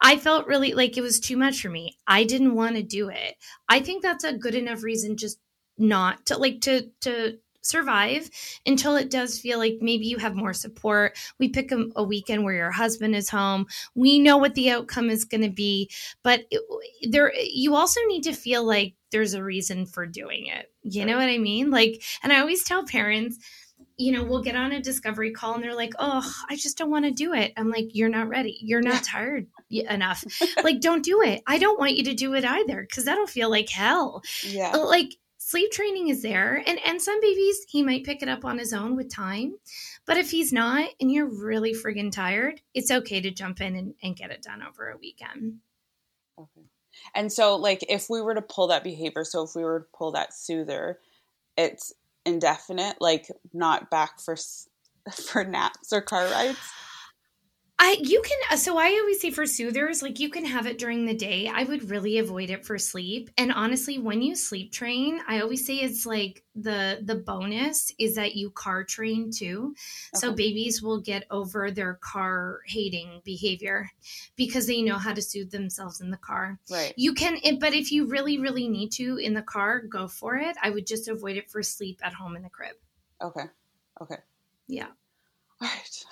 I 0.00 0.16
felt 0.16 0.46
really 0.46 0.74
like 0.74 0.96
it 0.96 1.02
was 1.02 1.18
too 1.18 1.36
much 1.36 1.60
for 1.60 1.68
me. 1.68 1.96
I 2.06 2.24
didn't 2.24 2.54
want 2.54 2.76
to 2.76 2.82
do 2.82 3.08
it. 3.08 3.34
I 3.68 3.80
think 3.80 4.02
that's 4.02 4.24
a 4.24 4.36
good 4.36 4.54
enough 4.54 4.82
reason 4.82 5.16
just 5.16 5.38
not 5.78 6.26
to 6.26 6.38
like 6.38 6.60
to 6.62 6.90
to 7.02 7.38
survive 7.68 8.30
until 8.64 8.96
it 8.96 9.10
does 9.10 9.38
feel 9.38 9.58
like 9.58 9.78
maybe 9.80 10.06
you 10.06 10.18
have 10.18 10.34
more 10.34 10.52
support. 10.52 11.16
We 11.38 11.48
pick 11.48 11.72
a, 11.72 11.86
a 11.96 12.02
weekend 12.02 12.44
where 12.44 12.54
your 12.54 12.70
husband 12.70 13.14
is 13.14 13.28
home. 13.28 13.66
We 13.94 14.18
know 14.18 14.36
what 14.36 14.54
the 14.54 14.70
outcome 14.70 15.10
is 15.10 15.24
going 15.24 15.42
to 15.42 15.50
be, 15.50 15.90
but 16.22 16.44
it, 16.50 16.62
there 17.10 17.32
you 17.36 17.74
also 17.74 18.00
need 18.06 18.22
to 18.22 18.32
feel 18.32 18.64
like 18.64 18.94
there's 19.12 19.34
a 19.34 19.42
reason 19.42 19.86
for 19.86 20.06
doing 20.06 20.46
it. 20.46 20.70
You 20.82 21.04
know 21.04 21.16
what 21.16 21.28
I 21.28 21.38
mean? 21.38 21.70
Like 21.70 22.02
and 22.22 22.32
I 22.32 22.40
always 22.40 22.64
tell 22.64 22.84
parents 22.84 23.38
you 23.98 24.12
know, 24.12 24.22
we'll 24.22 24.42
get 24.42 24.56
on 24.56 24.72
a 24.72 24.80
discovery 24.80 25.30
call 25.30 25.54
and 25.54 25.62
they're 25.62 25.74
like, 25.74 25.94
"Oh, 25.98 26.30
I 26.50 26.56
just 26.56 26.76
don't 26.76 26.90
want 26.90 27.06
to 27.06 27.10
do 27.10 27.32
it." 27.32 27.52
I'm 27.56 27.70
like, 27.70 27.94
"You're 27.94 28.10
not 28.10 28.28
ready. 28.28 28.58
You're 28.60 28.82
not 28.82 29.02
tired 29.02 29.46
enough. 29.70 30.22
like, 30.62 30.80
don't 30.80 31.04
do 31.04 31.22
it. 31.22 31.42
I 31.46 31.58
don't 31.58 31.78
want 31.78 31.96
you 31.96 32.04
to 32.04 32.14
do 32.14 32.34
it 32.34 32.44
either 32.44 32.82
because 32.82 33.04
that'll 33.04 33.26
feel 33.26 33.50
like 33.50 33.70
hell." 33.70 34.22
Yeah. 34.42 34.76
like 34.76 35.16
sleep 35.46 35.70
training 35.70 36.08
is 36.08 36.22
there 36.22 36.62
and 36.66 36.78
and 36.86 37.00
some 37.00 37.20
babies 37.20 37.64
he 37.68 37.82
might 37.82 38.04
pick 38.04 38.22
it 38.22 38.28
up 38.28 38.44
on 38.44 38.58
his 38.58 38.72
own 38.72 38.96
with 38.96 39.08
time 39.08 39.56
but 40.06 40.16
if 40.16 40.30
he's 40.30 40.52
not 40.52 40.88
and 41.00 41.12
you're 41.12 41.26
really 41.26 41.72
friggin 41.72 42.10
tired 42.10 42.60
it's 42.74 42.90
okay 42.90 43.20
to 43.20 43.30
jump 43.30 43.60
in 43.60 43.76
and, 43.76 43.94
and 44.02 44.16
get 44.16 44.30
it 44.30 44.42
done 44.42 44.62
over 44.62 44.90
a 44.90 44.96
weekend 44.96 45.58
Okay. 46.38 46.66
And 47.14 47.32
so, 47.32 47.56
like, 47.56 47.84
if 47.88 48.08
we 48.10 48.20
were 48.20 48.34
to 48.34 48.42
pull 48.42 48.68
that 48.68 48.84
behavior, 48.84 49.24
so 49.24 49.42
if 49.42 49.54
we 49.54 49.64
were 49.64 49.80
to 49.80 49.86
pull 49.96 50.12
that 50.12 50.32
soother, 50.32 50.98
it's 51.56 51.92
indefinite, 52.24 52.96
like 53.00 53.28
not 53.52 53.90
back 53.90 54.20
for 54.20 54.36
for 55.12 55.44
naps 55.44 55.92
or 55.92 56.00
car 56.00 56.24
rides. 56.26 56.58
I 57.78 57.98
you 58.00 58.22
can 58.22 58.38
uh, 58.50 58.56
so 58.56 58.78
I 58.78 58.86
always 59.00 59.20
say 59.20 59.30
for 59.30 59.44
soothers 59.44 60.00
like 60.00 60.18
you 60.18 60.30
can 60.30 60.46
have 60.46 60.66
it 60.66 60.78
during 60.78 61.04
the 61.04 61.14
day. 61.14 61.46
I 61.46 61.64
would 61.64 61.90
really 61.90 62.16
avoid 62.16 62.48
it 62.48 62.64
for 62.64 62.78
sleep. 62.78 63.28
And 63.36 63.52
honestly, 63.52 63.98
when 63.98 64.22
you 64.22 64.34
sleep 64.34 64.72
train, 64.72 65.20
I 65.28 65.40
always 65.42 65.66
say 65.66 65.76
it's 65.76 66.06
like 66.06 66.42
the 66.54 67.00
the 67.04 67.16
bonus 67.16 67.92
is 67.98 68.14
that 68.14 68.34
you 68.34 68.50
car 68.50 68.82
train 68.82 69.30
too. 69.30 69.74
So 70.14 70.32
babies 70.32 70.80
will 70.82 71.02
get 71.02 71.26
over 71.30 71.70
their 71.70 71.94
car 71.96 72.60
hating 72.66 73.20
behavior 73.24 73.90
because 74.36 74.66
they 74.66 74.80
know 74.80 74.96
how 74.96 75.12
to 75.12 75.20
soothe 75.20 75.50
themselves 75.50 76.00
in 76.00 76.10
the 76.10 76.16
car. 76.16 76.58
Right. 76.70 76.94
You 76.96 77.12
can 77.12 77.38
it- 77.42 77.60
but 77.60 77.74
if 77.74 77.92
you 77.92 78.06
really 78.06 78.38
really 78.38 78.68
need 78.68 78.90
to 78.92 79.18
in 79.18 79.34
the 79.34 79.42
car, 79.42 79.80
go 79.82 80.08
for 80.08 80.36
it. 80.36 80.56
I 80.62 80.70
would 80.70 80.86
just 80.86 81.08
avoid 81.08 81.36
it 81.36 81.50
for 81.50 81.62
sleep 81.62 82.00
at 82.02 82.14
home 82.14 82.36
in 82.36 82.42
the 82.42 82.48
crib. 82.50 82.76
Okay. 83.20 83.50
Okay. 84.00 84.16
Yeah. 84.68 84.92
All 85.60 85.68
right. 85.68 86.04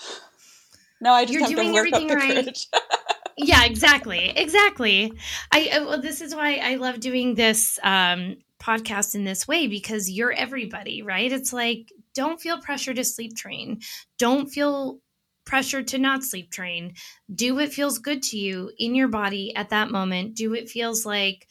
No, 1.00 1.12
I 1.12 1.24
just 1.24 1.32
You're 1.32 1.42
have 1.42 1.50
to 1.50 1.56
doing 1.56 1.72
work 1.72 1.88
up 1.92 2.00
everything 2.00 2.06
the 2.08 2.16
right. 2.16 2.44
courage. 2.44 2.66
yeah 3.36 3.64
exactly 3.64 4.32
exactly. 4.36 5.12
I 5.52 5.80
well 5.84 6.00
this 6.00 6.20
is 6.20 6.34
why 6.34 6.56
i 6.62 6.76
love 6.76 7.00
doing 7.00 7.34
this 7.34 7.78
um 7.82 8.36
podcast 8.62 9.14
in 9.14 9.24
this 9.24 9.46
way 9.46 9.66
because 9.66 10.10
you're 10.10 10.32
everybody 10.32 11.02
right? 11.02 11.30
It's 11.30 11.52
like 11.52 11.90
don't 12.14 12.40
feel 12.40 12.60
pressure 12.60 12.94
to 12.94 13.04
sleep 13.04 13.36
train. 13.36 13.80
Don't 14.18 14.46
feel 14.48 15.00
pressure 15.44 15.82
to 15.82 15.98
not 15.98 16.24
sleep 16.24 16.50
train. 16.50 16.94
Do 17.34 17.56
what 17.56 17.72
feels 17.72 17.98
good 17.98 18.22
to 18.24 18.38
you 18.38 18.70
in 18.78 18.94
your 18.94 19.08
body 19.08 19.54
at 19.54 19.70
that 19.70 19.90
moment. 19.90 20.36
Do 20.36 20.50
what 20.50 20.68
feels 20.68 21.04
like 21.04 21.46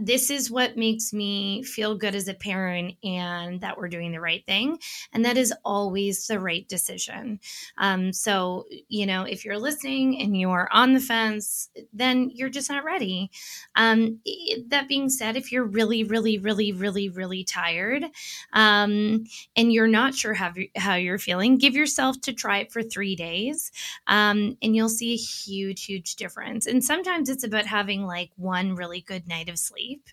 this 0.00 0.30
is 0.30 0.50
what 0.50 0.76
makes 0.76 1.12
me 1.12 1.62
feel 1.62 1.96
good 1.96 2.14
as 2.14 2.28
a 2.28 2.34
parent 2.34 2.94
and 3.04 3.60
that 3.60 3.76
we're 3.78 3.88
doing 3.88 4.12
the 4.12 4.20
right 4.20 4.44
thing 4.46 4.78
and 5.12 5.24
that 5.24 5.36
is 5.36 5.52
always 5.64 6.26
the 6.26 6.40
right 6.40 6.68
decision. 6.68 7.40
Um, 7.78 8.12
so 8.12 8.66
you 8.88 9.06
know 9.06 9.22
if 9.22 9.44
you're 9.44 9.58
listening 9.58 10.20
and 10.20 10.38
you're 10.38 10.68
on 10.72 10.94
the 10.94 11.00
fence 11.00 11.70
then 11.92 12.30
you're 12.34 12.48
just 12.48 12.70
not 12.70 12.84
ready. 12.84 13.30
Um, 13.76 14.20
that 14.68 14.88
being 14.88 15.08
said 15.08 15.36
if 15.36 15.52
you're 15.52 15.64
really 15.64 16.04
really 16.04 16.38
really 16.38 16.72
really 16.72 17.08
really 17.08 17.44
tired 17.44 18.04
um, 18.52 19.24
and 19.56 19.72
you're 19.72 19.86
not 19.88 20.14
sure 20.14 20.34
how, 20.34 20.52
you- 20.54 20.68
how 20.76 20.94
you're 20.94 21.18
feeling 21.18 21.58
give 21.58 21.74
yourself 21.74 22.20
to 22.22 22.32
try 22.32 22.58
it 22.58 22.72
for 22.72 22.82
three 22.82 23.14
days 23.16 23.70
um, 24.06 24.56
and 24.62 24.74
you'll 24.74 24.88
see 24.88 25.12
a 25.12 25.16
huge 25.16 25.84
huge 25.84 26.16
difference. 26.16 26.66
And 26.66 26.82
sometimes 26.82 27.28
it's 27.28 27.44
about 27.44 27.66
having 27.66 28.04
like 28.06 28.30
one 28.36 28.74
really 28.74 29.00
good 29.00 29.28
night 29.28 29.48
of 29.48 29.58
sleep 29.58 29.67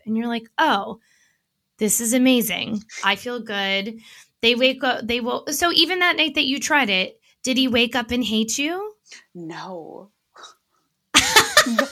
and 0.05 0.17
you're 0.17 0.27
like 0.27 0.47
oh 0.57 0.99
this 1.77 1.99
is 2.01 2.13
amazing 2.13 2.81
i 3.03 3.15
feel 3.15 3.39
good 3.39 3.99
they 4.41 4.55
wake 4.55 4.83
up 4.83 5.05
they 5.07 5.19
will 5.19 5.45
so 5.49 5.71
even 5.71 5.99
that 5.99 6.15
night 6.17 6.35
that 6.35 6.45
you 6.45 6.59
tried 6.59 6.89
it 6.89 7.19
did 7.43 7.57
he 7.57 7.67
wake 7.67 7.95
up 7.95 8.11
and 8.11 8.23
hate 8.23 8.57
you 8.57 8.93
No. 9.33 10.09
no. 11.67 11.87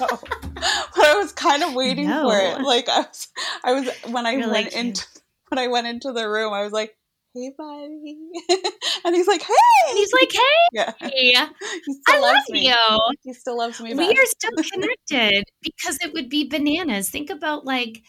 But 0.95 1.05
I 1.05 1.15
was 1.17 1.31
kind 1.31 1.63
of 1.63 1.73
waiting 1.73 2.07
for 2.07 2.35
it. 2.37 2.61
Like 2.61 2.89
I 2.89 2.99
was 3.01 3.27
I 3.63 3.73
was 3.73 3.89
when 4.11 4.25
I 4.25 4.31
You're 4.31 4.41
went 4.41 4.51
like, 4.51 4.73
into 4.73 5.05
when 5.49 5.59
I 5.59 5.67
went 5.67 5.87
into 5.87 6.11
the 6.11 6.27
room, 6.29 6.53
I 6.53 6.63
was 6.63 6.71
like, 6.73 6.95
Hey 7.35 7.51
buddy 7.57 8.17
And 9.05 9.15
he's 9.15 9.27
like, 9.27 9.41
Hey 9.41 9.53
and 9.89 9.97
he's 9.97 10.13
like 10.13 10.31
hey 10.31 10.39
Yeah. 10.71 11.49
He 11.85 11.95
i 12.07 12.11
still 12.11 12.21
love 12.21 12.35
loves 12.35 12.49
me. 12.51 12.67
you 12.67 13.11
He 13.23 13.33
still 13.33 13.57
loves 13.57 13.81
me 13.81 13.93
we 13.93 14.07
back. 14.07 14.17
are 14.17 14.25
still 14.27 14.51
connected 14.71 15.43
because 15.61 15.97
it 16.01 16.13
would 16.13 16.29
be 16.29 16.47
bananas. 16.47 17.09
Think 17.09 17.29
about 17.29 17.65
like 17.65 18.03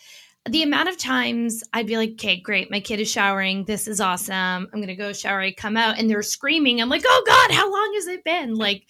the 0.49 0.63
amount 0.63 0.91
of 0.91 0.99
times 0.99 1.63
I'd 1.73 1.87
be 1.87 1.97
like, 1.97 2.11
okay, 2.13 2.39
great, 2.39 2.71
my 2.71 2.81
kid 2.81 3.01
is 3.01 3.11
showering. 3.11 3.65
This 3.65 3.89
is 3.89 3.99
awesome. 4.01 4.35
I'm 4.35 4.69
going 4.79 4.89
to 4.89 4.95
go 4.95 5.13
shower. 5.15 5.41
I 5.41 5.53
come 5.53 5.77
out 5.79 5.99
and 5.99 6.09
they're 6.11 6.23
screaming. 6.23 6.83
I'm 6.83 6.91
like, 6.91 7.05
oh 7.07 7.23
God, 7.27 7.51
how 7.51 7.73
long 7.73 7.93
has 7.95 8.07
it 8.09 8.25
been? 8.25 8.55
Like, 8.55 8.85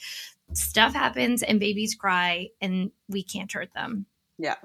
stuff 0.53 0.95
happens 0.95 1.45
and 1.45 1.61
babies 1.61 1.95
cry 1.95 2.49
and 2.61 2.91
we 3.09 3.23
can't 3.23 3.53
hurt 3.53 3.73
them. 3.73 4.07
Yeah. 4.37 4.57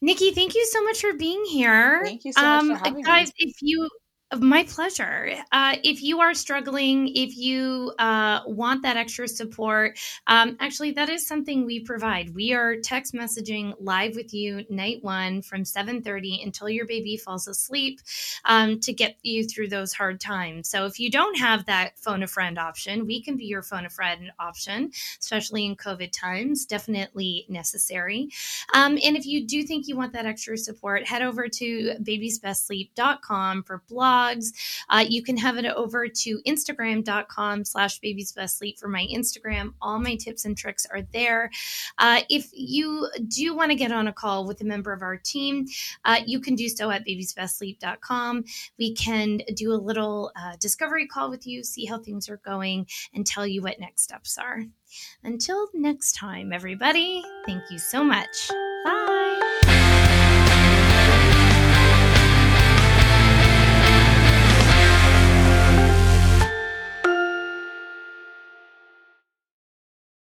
Nikki, 0.00 0.30
thank 0.32 0.54
you 0.54 0.66
so 0.66 0.82
much 0.82 1.00
for 1.00 1.12
being 1.12 1.44
here. 1.44 2.02
Thank 2.04 2.24
you 2.24 2.32
so 2.32 2.40
much 2.42 2.64
for 2.64 2.72
um, 2.72 2.78
having 2.78 2.94
me. 2.94 3.02
guys, 3.02 3.32
if 3.36 3.56
you 3.60 3.88
my 4.38 4.62
pleasure. 4.64 5.34
Uh, 5.50 5.76
if 5.82 6.02
you 6.02 6.20
are 6.20 6.34
struggling, 6.34 7.08
if 7.16 7.36
you 7.36 7.92
uh, 7.98 8.40
want 8.46 8.82
that 8.82 8.96
extra 8.96 9.26
support, 9.26 9.98
um, 10.28 10.56
actually, 10.60 10.92
that 10.92 11.08
is 11.08 11.26
something 11.26 11.66
we 11.66 11.80
provide. 11.80 12.32
We 12.34 12.52
are 12.52 12.76
text 12.76 13.12
messaging 13.12 13.74
live 13.80 14.14
with 14.14 14.32
you 14.32 14.64
night 14.70 14.98
one 15.02 15.42
from 15.42 15.64
7.30 15.64 16.44
until 16.44 16.68
your 16.68 16.86
baby 16.86 17.16
falls 17.16 17.48
asleep 17.48 18.00
um, 18.44 18.78
to 18.80 18.92
get 18.92 19.16
you 19.22 19.44
through 19.44 19.68
those 19.68 19.92
hard 19.92 20.20
times. 20.20 20.68
So 20.68 20.86
if 20.86 21.00
you 21.00 21.10
don't 21.10 21.36
have 21.36 21.66
that 21.66 21.98
phone 21.98 22.22
a 22.22 22.28
friend 22.28 22.56
option, 22.56 23.06
we 23.06 23.22
can 23.22 23.36
be 23.36 23.46
your 23.46 23.62
phone 23.62 23.84
a 23.84 23.90
friend 23.90 24.30
option, 24.38 24.92
especially 25.18 25.66
in 25.66 25.74
COVID 25.74 26.12
times. 26.12 26.66
Definitely 26.66 27.46
necessary. 27.48 28.28
Um, 28.74 28.96
and 29.04 29.16
if 29.16 29.26
you 29.26 29.44
do 29.44 29.64
think 29.64 29.88
you 29.88 29.96
want 29.96 30.12
that 30.12 30.26
extra 30.26 30.56
support, 30.56 31.06
head 31.06 31.22
over 31.22 31.48
to 31.48 31.94
babiesbestsleep.com 32.00 33.64
for 33.64 33.82
blogs. 34.20 34.52
Uh, 34.88 35.04
you 35.08 35.22
can 35.22 35.36
have 35.36 35.56
it 35.56 35.66
over 35.66 36.08
to 36.08 36.40
instagram.com 36.46 37.64
slash 37.64 38.00
babiesbestsleep 38.00 38.78
for 38.78 38.88
my 38.88 39.06
Instagram. 39.12 39.72
All 39.80 39.98
my 39.98 40.16
tips 40.16 40.44
and 40.44 40.56
tricks 40.56 40.86
are 40.90 41.02
there. 41.12 41.50
Uh, 41.98 42.22
if 42.28 42.48
you 42.52 43.08
do 43.28 43.54
want 43.54 43.70
to 43.70 43.76
get 43.76 43.92
on 43.92 44.08
a 44.08 44.12
call 44.12 44.46
with 44.46 44.60
a 44.60 44.64
member 44.64 44.92
of 44.92 45.02
our 45.02 45.16
team, 45.16 45.66
uh, 46.04 46.20
you 46.26 46.40
can 46.40 46.54
do 46.54 46.68
so 46.68 46.90
at 46.90 47.06
babiesbestsleep.com. 47.06 48.44
We 48.78 48.94
can 48.94 49.40
do 49.54 49.72
a 49.72 49.74
little 49.74 50.32
uh, 50.36 50.56
discovery 50.60 51.06
call 51.06 51.30
with 51.30 51.46
you, 51.46 51.62
see 51.62 51.84
how 51.84 51.98
things 51.98 52.28
are 52.28 52.38
going, 52.38 52.86
and 53.14 53.26
tell 53.26 53.46
you 53.46 53.62
what 53.62 53.80
next 53.80 54.02
steps 54.02 54.38
are. 54.38 54.62
Until 55.22 55.68
next 55.72 56.14
time, 56.16 56.52
everybody, 56.52 57.22
thank 57.46 57.62
you 57.70 57.78
so 57.78 58.02
much. 58.02 58.50